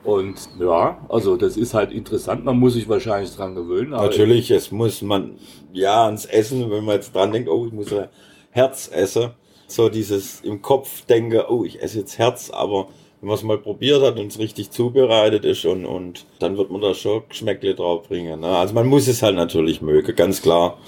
Und 0.04 0.48
ja, 0.58 0.98
also 1.08 1.36
das 1.36 1.56
ist 1.56 1.74
halt 1.74 1.92
interessant. 1.92 2.44
Man 2.44 2.58
muss 2.58 2.74
sich 2.74 2.88
wahrscheinlich 2.88 3.34
dran 3.34 3.54
gewöhnen. 3.54 3.90
Natürlich, 3.90 4.50
es 4.50 4.70
muss 4.70 5.02
man 5.02 5.36
ja 5.72 6.06
ans 6.06 6.24
Essen, 6.24 6.70
wenn 6.70 6.84
man 6.84 6.96
jetzt 6.96 7.14
dran 7.14 7.32
denkt, 7.32 7.48
oh, 7.48 7.66
ich 7.66 7.72
muss 7.72 7.92
ein 7.92 8.08
Herz 8.50 8.90
essen 8.92 9.30
so 9.68 9.88
dieses 9.88 10.40
im 10.40 10.62
Kopf 10.62 11.04
denken, 11.06 11.40
oh, 11.48 11.64
ich 11.64 11.80
esse 11.80 11.98
jetzt 11.98 12.18
Herz, 12.18 12.50
aber 12.50 12.88
wenn 13.20 13.28
man 13.28 13.36
es 13.36 13.42
mal 13.42 13.58
probiert 13.58 14.02
hat 14.02 14.18
und 14.18 14.26
es 14.26 14.38
richtig 14.38 14.70
zubereitet 14.70 15.44
ist 15.44 15.64
und, 15.64 15.86
und 15.86 16.24
dann 16.38 16.56
wird 16.56 16.70
man 16.70 16.80
da 16.80 16.94
schon 16.94 17.22
Geschmäckle 17.28 17.74
drauf 17.74 18.08
bringen. 18.08 18.40
Ne? 18.40 18.48
Also 18.48 18.74
man 18.74 18.86
muss 18.86 19.06
es 19.08 19.22
halt 19.22 19.36
natürlich 19.36 19.82
mögen, 19.82 20.16
ganz 20.16 20.40
klar. 20.40 20.78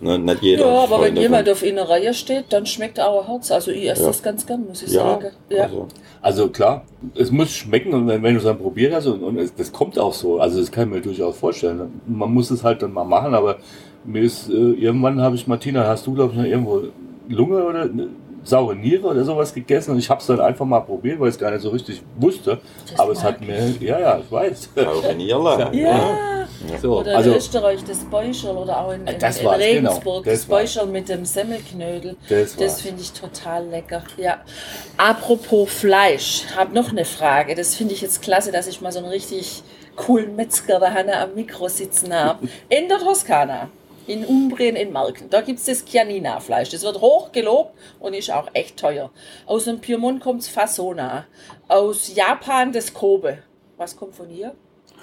Ne? 0.00 0.18
Nicht 0.18 0.42
jeder. 0.42 0.66
Ja, 0.66 0.82
aber 0.82 1.02
wenn 1.02 1.16
jemand 1.16 1.48
auf 1.48 1.62
einer 1.62 1.88
Reihe 1.88 2.12
steht, 2.12 2.46
dann 2.50 2.66
schmeckt 2.66 2.98
auch 2.98 3.28
Herz. 3.28 3.50
Also 3.52 3.70
ich 3.70 3.88
esse 3.88 4.02
ja. 4.02 4.08
das 4.08 4.22
ganz 4.22 4.44
gern, 4.44 4.66
muss 4.66 4.82
ich 4.82 4.92
ja, 4.92 5.02
sagen. 5.02 5.30
Ja. 5.50 5.62
Also. 5.64 5.88
also. 6.20 6.48
klar, 6.48 6.84
es 7.14 7.30
muss 7.30 7.52
schmecken 7.52 7.94
und 7.94 8.08
wenn, 8.08 8.22
wenn 8.22 8.34
du 8.34 8.38
es 8.38 8.44
dann 8.44 8.58
probiert 8.58 8.92
hast 8.92 9.06
und, 9.06 9.22
und 9.22 9.38
es, 9.38 9.54
das 9.54 9.72
kommt 9.72 9.98
auch 9.98 10.12
so. 10.12 10.40
Also 10.40 10.58
das 10.58 10.72
kann 10.72 10.88
ich 10.88 10.94
mir 10.94 11.00
durchaus 11.00 11.36
vorstellen. 11.36 12.00
Man 12.06 12.32
muss 12.32 12.50
es 12.50 12.64
halt 12.64 12.82
dann 12.82 12.92
mal 12.92 13.04
machen, 13.04 13.34
aber 13.34 13.58
mir 14.04 14.22
ist 14.22 14.48
äh, 14.48 14.52
irgendwann 14.52 15.20
habe 15.20 15.36
ich 15.36 15.46
Martina, 15.46 15.86
hast 15.86 16.06
du 16.06 16.14
glaube 16.14 16.32
ich 16.32 16.38
noch 16.38 16.46
irgendwo 16.46 16.82
Lunge 17.28 17.64
oder 17.64 17.88
saure 18.44 18.76
Niere 18.76 19.06
oder 19.06 19.24
sowas 19.24 19.52
gegessen 19.52 19.92
und 19.92 19.98
ich 19.98 20.08
habe 20.08 20.20
es 20.20 20.26
dann 20.26 20.40
einfach 20.40 20.64
mal 20.64 20.80
probiert, 20.80 21.18
weil 21.18 21.28
ich 21.28 21.34
es 21.34 21.40
gar 21.40 21.50
nicht 21.50 21.62
so 21.62 21.70
richtig 21.70 22.02
wusste. 22.16 22.60
Das 22.90 23.00
Aber 23.00 23.12
es 23.12 23.22
hat 23.22 23.40
mir, 23.40 23.70
ja, 23.80 23.98
ja, 23.98 24.18
ich 24.18 24.30
weiß. 24.30 24.70
Saure 24.74 25.14
Niere. 25.14 25.70
ja. 25.72 25.90
ja. 26.68 26.78
So, 26.80 27.00
oder 27.00 27.16
also, 27.16 27.30
in 27.30 27.36
Österreich 27.36 27.84
das 27.84 27.98
Beuschel 28.04 28.50
oder 28.50 28.80
auch 28.80 28.92
in, 28.92 29.06
in, 29.06 29.14
in 29.14 29.18
genau. 29.18 29.50
Regensburg 29.50 30.24
genau, 30.24 30.34
das, 30.34 30.40
das 30.40 30.46
Beuschel 30.46 30.86
mit 30.86 31.08
dem 31.08 31.24
Semmelknödel. 31.24 32.16
Das, 32.28 32.56
das 32.56 32.80
finde 32.80 33.02
ich 33.02 33.12
total 33.12 33.66
lecker. 33.66 34.02
Ja. 34.16 34.38
Apropos 34.96 35.70
Fleisch, 35.72 36.44
habe 36.56 36.74
noch 36.74 36.90
eine 36.90 37.04
Frage. 37.04 37.54
Das 37.54 37.74
finde 37.74 37.94
ich 37.94 38.00
jetzt 38.00 38.22
klasse, 38.22 38.52
dass 38.52 38.66
ich 38.66 38.80
mal 38.80 38.92
so 38.92 39.00
einen 39.00 39.08
richtig 39.08 39.62
coolen 39.96 40.36
Metzger 40.36 40.80
da 40.80 41.22
am 41.22 41.34
Mikro 41.34 41.68
sitzen 41.68 42.14
habe. 42.14 42.48
In 42.68 42.88
der 42.88 42.98
Toskana 42.98 43.68
in 44.06 44.24
Umbrien 44.24 44.76
in 44.76 44.92
Marken. 44.92 45.30
Da 45.30 45.40
gibt 45.40 45.58
es 45.58 45.66
das 45.66 45.84
Chianina-Fleisch. 45.84 46.70
Das 46.70 46.82
wird 46.82 47.00
hoch 47.00 47.32
gelobt 47.32 47.72
und 48.00 48.14
ist 48.14 48.30
auch 48.32 48.48
echt 48.52 48.78
teuer. 48.78 49.10
Aus 49.46 49.64
dem 49.64 49.80
Piemont 49.80 50.20
kommt 50.20 50.42
es 50.42 50.48
Fasona. 50.48 51.26
Aus 51.68 52.14
Japan 52.14 52.72
das 52.72 52.92
Kobe. 52.92 53.38
Was 53.76 53.96
kommt 53.96 54.14
von 54.14 54.28
hier? 54.28 54.54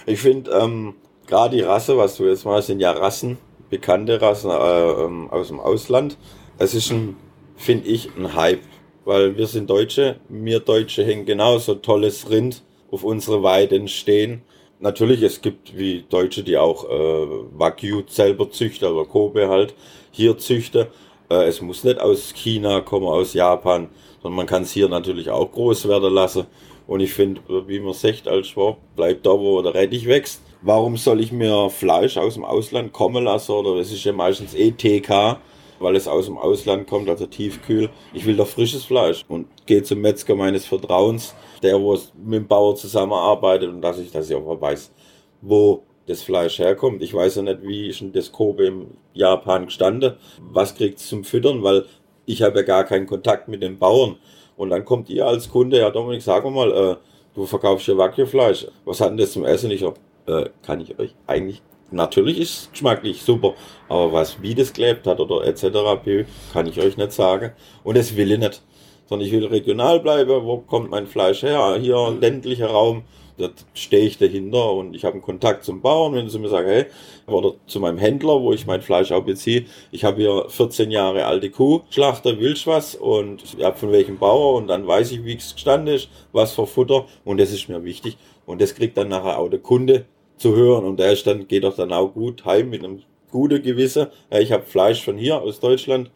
Ich 0.06 0.20
finde, 0.20 0.52
ähm, 0.52 0.96
gerade 1.28 1.58
die 1.58 1.64
Rasse, 1.64 1.98
was 1.98 2.18
du 2.18 2.26
jetzt 2.26 2.46
mal, 2.46 2.62
sind 2.62 2.80
ja 2.80 2.92
Rassen, 2.92 3.38
bekannte 3.70 4.22
Rassen 4.22 4.52
äh, 4.52 5.04
ähm, 5.04 5.30
aus 5.30 5.48
dem 5.48 5.60
Ausland. 5.60 6.18
Es 6.58 6.74
ist 6.74 6.92
ein, 6.92 7.18
finde 7.56 7.88
ich, 7.88 8.10
ein 8.16 8.36
Hype. 8.36 8.64
Weil 9.04 9.36
wir 9.36 9.48
sind 9.48 9.70
Deutsche, 9.70 10.20
wir 10.30 10.60
Deutsche 10.60 11.04
hängen 11.04 11.26
genauso 11.26 11.74
tolles 11.76 12.30
Rind 12.30 12.64
auf 12.92 13.04
unsere 13.04 13.42
Weiden 13.42 13.88
stehen 13.88 14.44
natürlich, 14.82 15.22
es 15.22 15.42
gibt 15.42 15.78
wie 15.78 16.04
Deutsche, 16.10 16.44
die 16.44 16.58
auch 16.58 16.86
äh, 16.86 17.28
Wagyu 17.58 18.04
selber 18.08 18.50
züchten, 18.52 18.88
aber 18.88 19.06
Kobe 19.06 19.48
halt 19.48 19.74
hier 20.12 20.38
züchten. 20.38 20.88
Äh, 21.30 21.46
es 21.46 21.62
muss 21.62 21.84
nicht 21.84 22.00
aus 22.00 22.34
China 22.34 22.82
kommen, 22.82 23.08
aus 23.08 23.34
Japan, 23.34 23.90
sondern 24.22 24.38
man 24.38 24.46
kann 24.48 24.64
es 24.64 24.72
hier 24.72 24.90
natürlich 24.90 25.30
auch 25.30 25.52
groß 25.52 25.88
werden 25.88 26.14
lassen. 26.14 26.46
Und 26.88 27.00
ich 27.00 27.14
finde, 27.14 27.42
wie 27.68 27.80
man 27.80 27.94
sagt 27.94 28.28
als 28.28 28.50
Schwab, 28.50 28.78
bleibt 28.96 29.26
da, 29.26 29.32
wo 29.32 29.62
der 29.62 29.74
Rettich 29.74 30.08
wächst. 30.08 30.42
Warum 30.62 30.98
soll 30.98 31.22
ich 31.22 31.32
mir 31.32 31.70
Fleisch 31.70 32.18
aus 32.18 32.34
dem 32.34 32.44
Ausland 32.44 32.92
kommen 32.92 33.24
lassen? 33.24 33.54
Oder 33.54 33.80
es 33.80 33.92
ist 33.92 34.04
ja 34.04 34.12
meistens 34.12 34.54
ETK, 34.54 35.38
weil 35.80 35.96
es 35.96 36.08
aus 36.08 36.26
dem 36.26 36.38
Ausland 36.38 36.88
kommt, 36.88 37.08
also 37.08 37.26
tiefkühl. 37.28 37.90
Ich 38.14 38.26
will 38.26 38.36
doch 38.36 38.48
frisches 38.48 38.84
Fleisch 38.84 39.24
und 39.28 39.48
gehe 39.66 39.84
zum 39.84 40.02
Metzger 40.02 40.36
meines 40.36 40.66
Vertrauens, 40.66 41.34
der 41.62 41.82
wo 41.82 41.98
mit 42.24 42.40
dem 42.40 42.48
Bauer 42.48 42.76
zusammenarbeitet 42.76 43.70
und 43.70 43.82
dass 43.82 44.00
ich, 44.00 44.12
dass 44.12 44.30
ich 44.30 44.36
auch 44.36 44.62
weiß, 44.62 44.92
wo 45.42 45.84
das 46.08 46.22
Fleisch 46.22 46.60
herkommt. 46.60 47.02
Ich 47.02 47.14
weiß 47.14 47.36
ja 47.36 47.42
nicht, 47.44 47.64
wie 47.64 47.88
ist 47.88 48.04
das 48.14 48.32
Kobe 48.32 48.66
im 48.66 48.88
Japan 49.14 49.66
gestanden, 49.66 50.14
was 50.40 50.76
kriegt 50.76 51.00
es 51.00 51.08
zum 51.08 51.24
Füttern, 51.24 51.64
weil 51.64 51.86
ich 52.26 52.42
habe 52.42 52.60
ja 52.60 52.66
gar 52.66 52.84
keinen 52.84 53.08
Kontakt 53.08 53.48
mit 53.48 53.62
den 53.62 53.78
Bauern. 53.78 54.18
Und 54.58 54.70
dann 54.70 54.86
kommt 54.86 55.10
ihr 55.10 55.26
als 55.26 55.50
Kunde, 55.50 55.80
ja 55.80 55.90
Dominik, 55.90 56.22
sag 56.22 56.46
mal, 56.50 56.72
äh, 56.72 56.96
du 57.34 57.46
verkaufst 57.46 57.88
ja 57.88 57.98
Wagyu-Fleisch, 57.98 58.68
was 58.86 59.02
hat 59.02 59.10
denn 59.10 59.18
das 59.18 59.32
zum 59.32 59.46
Essen? 59.46 59.72
Ich 59.72 59.80
so, 59.80 59.94
äh, 60.28 60.50
kann 60.62 60.82
ich 60.82 60.98
euch 61.00 61.16
eigentlich, 61.28 61.62
natürlich 61.90 62.40
ist 62.40 62.50
es 62.50 62.72
geschmacklich 62.72 63.22
super, 63.22 63.54
aber 63.90 64.12
was, 64.14 64.42
wie 64.42 64.54
das 64.54 64.74
gelebt 64.74 65.08
hat 65.08 65.20
oder 65.20 65.46
etc., 65.46 65.68
kann 66.54 66.68
ich 66.68 66.80
euch 66.80 66.98
nicht 66.98 67.12
sagen. 67.12 67.54
Und 67.84 67.98
das 67.98 68.16
will 68.16 68.32
ich 68.32 68.40
nicht, 68.40 68.62
sondern 69.12 69.28
ich 69.28 69.34
will 69.34 69.46
regional 69.46 70.00
bleiben, 70.00 70.46
wo 70.46 70.60
kommt 70.60 70.90
mein 70.90 71.06
Fleisch 71.06 71.44
her? 71.44 71.78
Hier 71.82 72.18
ländlicher 72.22 72.68
Raum, 72.68 73.04
da 73.38 73.50
stehe 73.74 74.06
ich 74.06 74.18
dahinter 74.18 74.72
und 74.72 74.96
ich 74.96 75.04
habe 75.04 75.16
einen 75.16 75.22
Kontakt 75.22 75.66
zum 75.66 75.82
Bauern, 75.82 76.14
wenn 76.14 76.30
sie 76.30 76.40
mir 76.40 76.48
sagen, 76.48 76.70
hey, 76.70 76.86
oder 77.28 77.56
zu 77.68 77.82
meinem 77.82 77.98
Händler, 77.98 78.42
wo 78.42 78.54
ich 78.54 78.66
mein 78.66 78.82
Fleisch 78.82 79.12
auch 79.12 79.26
beziehe, 79.26 79.66
ich 79.92 80.06
habe 80.06 80.22
hier 80.22 80.46
14 80.48 80.92
Jahre 80.92 81.26
alte 81.26 81.50
Kuh, 81.50 81.82
Schlachter, 81.90 82.40
willst 82.40 82.68
was? 82.68 82.96
Und 82.96 83.58
ja, 83.58 83.74
von 83.74 83.92
welchem 83.92 84.18
Bauer? 84.18 84.56
Und 84.56 84.68
dann 84.68 84.88
weiß 84.88 85.12
ich, 85.12 85.26
wie 85.26 85.36
es 85.36 85.56
gestanden 85.56 85.94
ist, 85.94 86.08
was 86.32 86.54
für 86.54 86.66
Futter. 86.66 87.06
Und 87.26 87.38
das 87.38 87.52
ist 87.52 87.68
mir 87.68 87.84
wichtig. 87.84 88.16
Und 88.46 88.62
das 88.62 88.74
kriegt 88.76 88.96
dann 88.96 89.10
nachher 89.10 89.40
auch 89.40 89.50
der 89.50 89.60
Kunde 89.60 90.06
zu 90.38 90.56
hören. 90.56 90.86
Und 90.86 91.02
der 91.02 91.12
ist 91.12 91.28
dann, 91.28 91.50
geht 91.50 91.66
doch 91.66 91.76
dann 91.76 91.92
auch 91.92 92.14
gut 92.14 92.46
heim 92.46 92.70
mit 92.70 92.82
einem 92.82 93.02
guten 93.30 93.62
Gewissen, 93.62 94.08
ja, 94.32 94.40
ich 94.40 94.52
habe 94.52 94.64
Fleisch 94.64 95.04
von 95.04 95.18
hier 95.18 95.42
aus 95.42 95.60
Deutschland 95.60 96.12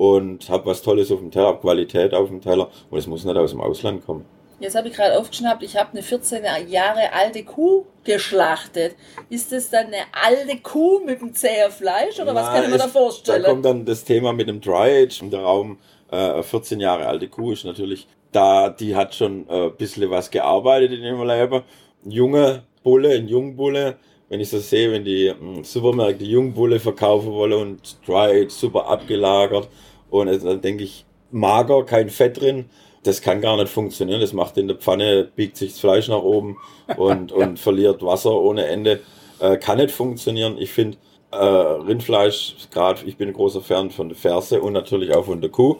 und 0.00 0.48
habe 0.48 0.64
was 0.64 0.80
Tolles 0.80 1.12
auf 1.12 1.18
dem 1.18 1.30
Teller, 1.30 1.52
Qualität 1.56 2.14
auf 2.14 2.28
dem 2.28 2.40
Teller 2.40 2.70
und 2.88 2.98
es 2.98 3.06
muss 3.06 3.22
nicht 3.22 3.36
aus 3.36 3.50
dem 3.50 3.60
Ausland 3.60 4.06
kommen. 4.06 4.24
Jetzt 4.58 4.74
habe 4.74 4.88
ich 4.88 4.94
gerade 4.94 5.18
aufgeschnappt, 5.18 5.62
ich 5.62 5.76
habe 5.76 5.90
eine 5.92 6.02
14 6.02 6.42
Jahre 6.68 7.12
alte 7.12 7.44
Kuh 7.44 7.84
geschlachtet. 8.02 8.96
Ist 9.28 9.52
das 9.52 9.68
dann 9.68 9.88
eine 9.88 10.04
alte 10.12 10.56
Kuh 10.56 11.00
mit 11.04 11.20
dem 11.20 11.34
zähen 11.34 11.70
Fleisch 11.70 12.18
oder 12.18 12.32
Na, 12.32 12.40
was 12.40 12.46
kann 12.46 12.64
ich 12.64 12.70
mir 12.70 12.78
da 12.78 12.88
vorstellen? 12.88 13.42
Da 13.42 13.50
kommt 13.50 13.64
dann 13.66 13.84
das 13.84 14.02
Thema 14.02 14.32
mit 14.32 14.48
dem 14.48 14.62
Dry 14.62 15.04
Age 15.04 15.20
und 15.20 15.34
der 15.34 15.40
Raum 15.40 15.76
äh, 16.10 16.42
14 16.42 16.80
Jahre 16.80 17.06
alte 17.06 17.28
Kuh 17.28 17.52
ist 17.52 17.66
natürlich 17.66 18.08
da, 18.32 18.70
die 18.70 18.96
hat 18.96 19.14
schon 19.14 19.46
ein 19.50 19.66
äh, 19.66 19.68
bisschen 19.68 20.08
was 20.08 20.30
gearbeitet 20.30 20.92
in 20.92 21.02
ihrem 21.02 21.26
Leben. 21.28 21.62
Junge 22.06 22.62
Bulle, 22.82 23.10
ein 23.10 23.28
Jungbulle, 23.28 23.98
wenn 24.30 24.40
ich 24.40 24.48
so 24.48 24.60
sehe, 24.60 24.92
wenn 24.92 25.04
die 25.04 25.30
hm, 25.30 25.62
Supermärkte 25.62 26.24
Jungbulle 26.24 26.80
verkaufen 26.80 27.32
wollen 27.32 27.60
und 27.60 27.98
Dry 28.06 28.44
Age 28.44 28.50
super 28.50 28.86
abgelagert 28.86 29.68
und 30.10 30.26
dann 30.44 30.60
denke 30.60 30.84
ich, 30.84 31.04
mager, 31.30 31.84
kein 31.84 32.10
Fett 32.10 32.40
drin 32.40 32.66
das 33.02 33.22
kann 33.22 33.40
gar 33.40 33.56
nicht 33.56 33.68
funktionieren. 33.68 34.20
Das 34.20 34.32
macht 34.32 34.56
in 34.58 34.68
der 34.68 34.76
Pfanne, 34.76 35.28
biegt 35.34 35.56
sich 35.56 35.72
das 35.72 35.80
Fleisch 35.80 36.08
nach 36.08 36.22
oben 36.22 36.58
und, 36.96 37.32
und 37.32 37.58
verliert 37.58 38.02
Wasser 38.02 38.32
ohne 38.32 38.66
Ende. 38.66 39.00
Äh, 39.38 39.56
kann 39.56 39.78
nicht 39.78 39.90
funktionieren. 39.90 40.56
Ich 40.58 40.70
finde 40.70 40.98
äh, 41.32 41.36
Rindfleisch, 41.36 42.56
gerade 42.70 43.04
ich 43.06 43.16
bin 43.16 43.28
ein 43.28 43.34
großer 43.34 43.62
Fan 43.62 43.90
von 43.90 44.08
der 44.08 44.18
Ferse 44.18 44.60
und 44.60 44.72
natürlich 44.72 45.14
auch 45.14 45.26
von 45.26 45.40
der 45.40 45.50
Kuh. 45.50 45.76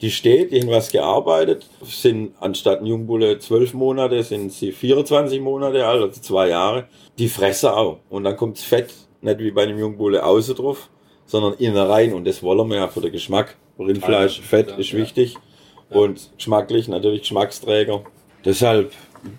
Die 0.00 0.10
steht, 0.10 0.50
die 0.50 0.60
haben 0.60 0.70
was 0.70 0.90
gearbeitet, 0.90 1.66
sind 1.82 2.34
anstatt 2.40 2.80
ein 2.80 2.86
Jungbulle 2.86 3.38
zwölf 3.38 3.74
Monate, 3.74 4.22
sind 4.24 4.52
sie 4.52 4.72
24 4.72 5.40
Monate 5.40 5.86
alt, 5.86 6.02
also 6.02 6.20
zwei 6.20 6.48
Jahre. 6.48 6.88
Die 7.16 7.28
fressen 7.28 7.68
auch. 7.70 8.00
Und 8.10 8.24
dann 8.24 8.36
kommt 8.36 8.58
das 8.58 8.64
Fett, 8.64 8.92
nicht 9.22 9.38
wie 9.38 9.52
bei 9.52 9.62
einem 9.62 9.78
Jungbulle 9.78 10.24
außen 10.24 10.56
drauf, 10.56 10.90
sondern 11.26 11.54
innen 11.54 11.76
rein. 11.76 12.12
Und 12.12 12.26
das 12.26 12.42
wollen 12.42 12.68
wir 12.68 12.78
ja 12.78 12.88
für 12.88 13.00
den 13.00 13.12
Geschmack. 13.12 13.56
Rindfleisch, 13.78 14.40
Fett 14.40 14.76
ist 14.78 14.92
wichtig 14.94 15.36
und 15.90 16.30
geschmacklich 16.36 16.88
natürlich 16.88 17.22
Geschmacksträger. 17.22 18.04
Deshalb 18.44 18.92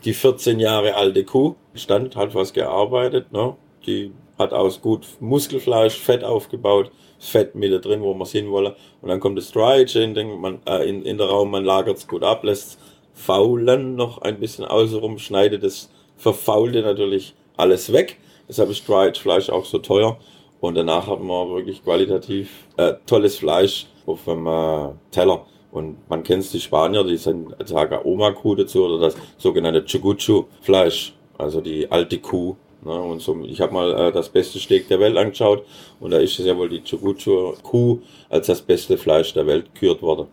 die 0.04 0.14
14 0.14 0.60
Jahre 0.60 0.96
alte 0.96 1.24
Kuh 1.24 1.56
stand, 1.74 2.16
hat 2.16 2.36
was 2.36 2.54
gearbeitet, 2.54 3.32
ne? 3.32 3.56
die 3.86 4.12
hat 4.38 4.54
aus 4.54 4.82
gut 4.82 5.06
Muskelfleisch, 5.20 5.98
Fett 5.98 6.24
aufgebaut, 6.24 6.92
Fett 7.20 7.56
mit 7.56 7.72
da 7.72 7.78
drin, 7.78 8.02
wo 8.02 8.14
wir 8.14 8.24
es 8.24 8.32
hinwollen. 8.32 8.74
Und 9.02 9.10
dann 9.10 9.20
kommt 9.20 9.38
das 9.38 9.52
Dry 9.52 9.82
Aging, 9.82 10.40
man, 10.40 10.60
äh, 10.68 10.90
in, 10.90 11.04
in 11.04 11.18
der 11.18 11.28
Raum, 11.28 11.52
man 11.52 11.64
lagert 11.64 11.98
es 11.98 12.08
gut 12.08 12.24
ab, 12.24 12.44
lässt 12.44 12.80
faulen 13.14 13.96
noch 13.96 14.22
ein 14.22 14.40
bisschen 14.40 14.66
außenrum, 14.66 15.20
schneidet 15.20 15.64
das 15.64 15.90
Verfaulte 16.18 16.82
natürlich 16.82 17.34
alles 17.56 17.94
weg. 17.94 18.18
Deshalb 18.48 18.70
ist 18.70 18.88
Dry 18.88 19.14
Fleisch 19.14 19.50
auch 19.50 19.66
so 19.66 19.80
teuer. 19.80 20.18
Und 20.66 20.76
danach 20.76 21.08
haben 21.08 21.28
wir 21.28 21.50
wirklich 21.56 21.84
qualitativ 21.84 22.66
äh, 22.78 22.94
tolles 23.06 23.38
Fleisch 23.38 23.88
auf 24.06 24.24
dem 24.26 24.48
äh, 24.48 24.90
Teller. 25.12 25.46
Und 25.72 26.10
man 26.10 26.24
kennt 26.24 26.52
die 26.54 26.60
Spanier, 26.60 27.04
die 27.04 27.18
sind, 27.18 27.56
sagen 27.66 28.00
Oma-Kuh 28.04 28.56
dazu 28.56 28.86
oder 28.86 29.00
das 29.00 29.16
sogenannte 29.38 29.86
Chuguchu-Fleisch, 29.86 31.14
also 31.38 31.62
die 31.62 31.92
alte 31.92 32.18
Kuh. 32.18 32.56
Ne? 32.84 32.94
Und 32.94 33.22
so, 33.22 33.38
ich 33.44 33.62
habe 33.62 33.74
mal 33.74 33.92
äh, 33.92 34.12
das 34.12 34.30
beste 34.30 34.58
Steak 34.58 34.88
der 34.88 35.00
Welt 35.00 35.18
angeschaut 35.18 35.64
und 36.00 36.12
da 36.12 36.18
ist 36.18 36.40
es 36.40 36.46
ja 36.46 36.58
wohl 36.58 36.70
die 36.70 36.82
Chuguchu-Kuh 36.84 38.00
als 38.30 38.48
das 38.48 38.62
beste 38.62 38.98
Fleisch 38.98 39.34
der 39.34 39.46
Welt 39.46 39.74
gekürt 39.74 40.02
worden. 40.02 40.28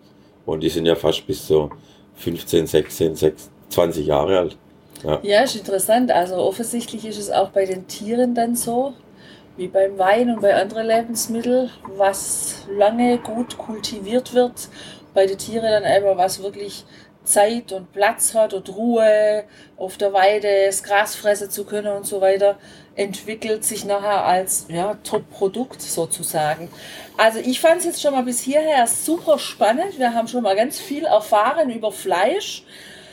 Und 0.47 0.63
die 0.63 0.71
sind 0.71 0.87
ja 0.87 0.95
fast 0.95 1.27
bis 1.27 1.47
zu 1.47 1.71
15, 2.15 2.67
16, 2.67 3.17
16 3.17 3.53
20 3.69 4.07
Jahre 4.07 4.39
alt. 4.39 4.57
Ja. 5.03 5.19
ja, 5.23 5.43
ist 5.43 5.57
interessant. 5.57 6.11
Also 6.13 6.37
offensichtlich 6.37 7.05
ist 7.05 7.19
es 7.19 7.31
auch 7.31 7.49
bei 7.49 7.65
den 7.65 7.89
Tieren 7.89 8.35
dann 8.35 8.55
so, 8.55 8.95
wie 9.57 9.69
beim 9.69 9.99
Wein 9.99 10.31
und 10.31 10.41
bei 10.41 10.55
anderen 10.55 10.87
Lebensmitteln, 10.87 11.71
was 11.97 12.67
lange 12.71 13.19
gut 13.19 13.59
kultiviert 13.59 14.35
wird 14.35 14.69
bei 15.15 15.27
den 15.27 15.39
Tieren 15.39 15.71
dann 15.71 15.85
einfach 15.85 16.17
was 16.17 16.43
wirklich 16.43 16.85
Zeit 17.25 17.71
und 17.71 17.93
Platz 17.93 18.35
hat 18.35 18.53
und 18.53 18.69
Ruhe 18.75 19.45
auf 19.77 19.97
der 19.97 20.13
Weide, 20.13 20.67
das 20.67 20.83
Gras 20.83 21.15
fressen 21.15 21.51
zu 21.51 21.65
können 21.65 21.95
und 21.97 22.05
so 22.05 22.21
weiter, 22.21 22.59
entwickelt 22.97 23.65
sich 23.65 23.85
nachher 23.85 24.25
als 24.25 24.67
ja, 24.69 24.95
Top-Produkt 25.05 25.81
sozusagen. 25.81 26.69
Also 27.17 27.39
ich 27.39 27.61
fand 27.61 27.79
es 27.79 27.85
jetzt 27.85 28.03
schon 28.03 28.13
mal 28.13 28.25
bis 28.25 28.41
hierher 28.41 28.87
super 28.87 29.39
spannend. 29.39 29.99
Wir 29.99 30.15
haben 30.15 30.27
schon 30.29 30.43
mal 30.43 30.57
ganz 30.57 30.81
viel 30.81 31.05
erfahren 31.05 31.71
über 31.71 31.93
Fleisch. 31.93 32.65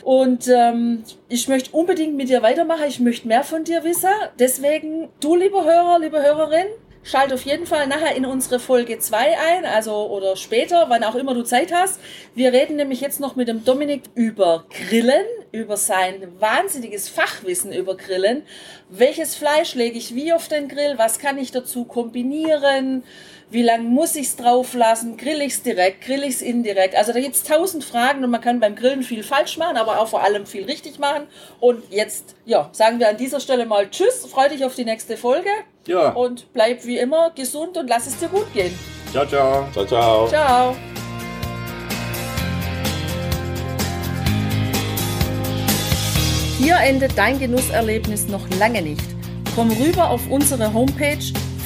Und 0.03 0.47
ähm, 0.47 1.03
ich 1.27 1.47
möchte 1.47 1.71
unbedingt 1.71 2.15
mit 2.15 2.29
dir 2.29 2.41
weitermachen. 2.41 2.85
Ich 2.87 2.99
möchte 2.99 3.27
mehr 3.27 3.43
von 3.43 3.63
dir 3.63 3.83
wissen. 3.83 4.09
Deswegen, 4.39 5.09
du, 5.19 5.35
lieber 5.35 5.63
Hörer, 5.63 5.99
liebe 5.99 6.21
Hörerin, 6.21 6.67
Schalt 7.01 7.31
auf 7.31 7.43
jeden 7.43 7.65
Fall 7.65 7.87
nachher 7.87 8.15
in 8.15 8.25
unsere 8.25 8.59
Folge 8.59 8.99
2 8.99 9.37
ein, 9.39 9.65
also 9.65 10.09
oder 10.09 10.35
später, 10.35 10.85
wann 10.89 11.03
auch 11.03 11.15
immer 11.15 11.33
du 11.33 11.43
Zeit 11.43 11.73
hast. 11.73 11.99
Wir 12.35 12.51
reden 12.51 12.75
nämlich 12.75 12.99
jetzt 12.99 13.21
noch 13.21 13.35
mit 13.37 13.47
dem 13.47 13.63
Dominik 13.63 14.03
über 14.15 14.65
Grillen, 14.69 15.25
über 15.51 15.77
sein 15.77 16.27
wahnsinniges 16.39 17.07
Fachwissen 17.07 17.71
über 17.71 17.95
Grillen. 17.95 18.43
Welches 18.89 19.35
Fleisch 19.35 19.75
lege 19.75 19.97
ich 19.97 20.13
wie 20.13 20.33
auf 20.33 20.49
den 20.49 20.67
Grill? 20.67 20.95
Was 20.97 21.19
kann 21.19 21.37
ich 21.37 21.51
dazu 21.51 21.85
kombinieren? 21.85 23.03
Wie 23.51 23.63
lange 23.63 23.83
muss 23.83 24.15
ich 24.15 24.27
es 24.27 24.35
drauf 24.35 24.75
lassen? 24.75 25.17
Grill 25.17 25.41
ich 25.41 25.53
es 25.53 25.63
direkt? 25.63 26.01
Grill 26.01 26.21
ich 26.21 26.35
es 26.35 26.41
indirekt? 26.43 26.95
Also 26.95 27.13
da 27.13 27.19
gibt 27.19 27.35
es 27.35 27.43
tausend 27.43 27.83
Fragen 27.83 28.23
und 28.23 28.29
man 28.29 28.41
kann 28.41 28.59
beim 28.59 28.75
Grillen 28.75 29.01
viel 29.01 29.23
falsch 29.23 29.57
machen, 29.57 29.75
aber 29.75 29.99
auch 29.99 30.07
vor 30.07 30.21
allem 30.21 30.45
viel 30.45 30.65
richtig 30.65 30.99
machen. 30.99 31.23
Und 31.59 31.81
jetzt, 31.89 32.35
ja, 32.45 32.69
sagen 32.73 32.99
wir 32.99 33.09
an 33.09 33.17
dieser 33.17 33.39
Stelle 33.39 33.65
mal 33.65 33.89
Tschüss, 33.89 34.27
freu 34.27 34.49
dich 34.49 34.63
auf 34.63 34.75
die 34.75 34.85
nächste 34.85 35.17
Folge. 35.17 35.49
Ja. 35.87 36.09
Und 36.09 36.53
bleib 36.53 36.85
wie 36.85 36.99
immer 36.99 37.31
gesund 37.31 37.75
und 37.75 37.89
lass 37.89 38.05
es 38.05 38.19
dir 38.19 38.27
gut 38.27 38.53
gehen. 38.53 38.77
Ciao, 39.11 39.25
ciao. 39.25 39.67
Ciao, 39.73 39.85
ciao. 39.85 40.27
Ciao. 40.27 40.75
Hier 46.59 46.75
endet 46.75 47.17
dein 47.17 47.39
Genusserlebnis 47.39 48.27
noch 48.27 48.47
lange 48.59 48.83
nicht. 48.83 49.01
Komm 49.55 49.71
rüber 49.71 50.11
auf 50.11 50.29
unsere 50.29 50.71
Homepage 50.71 51.17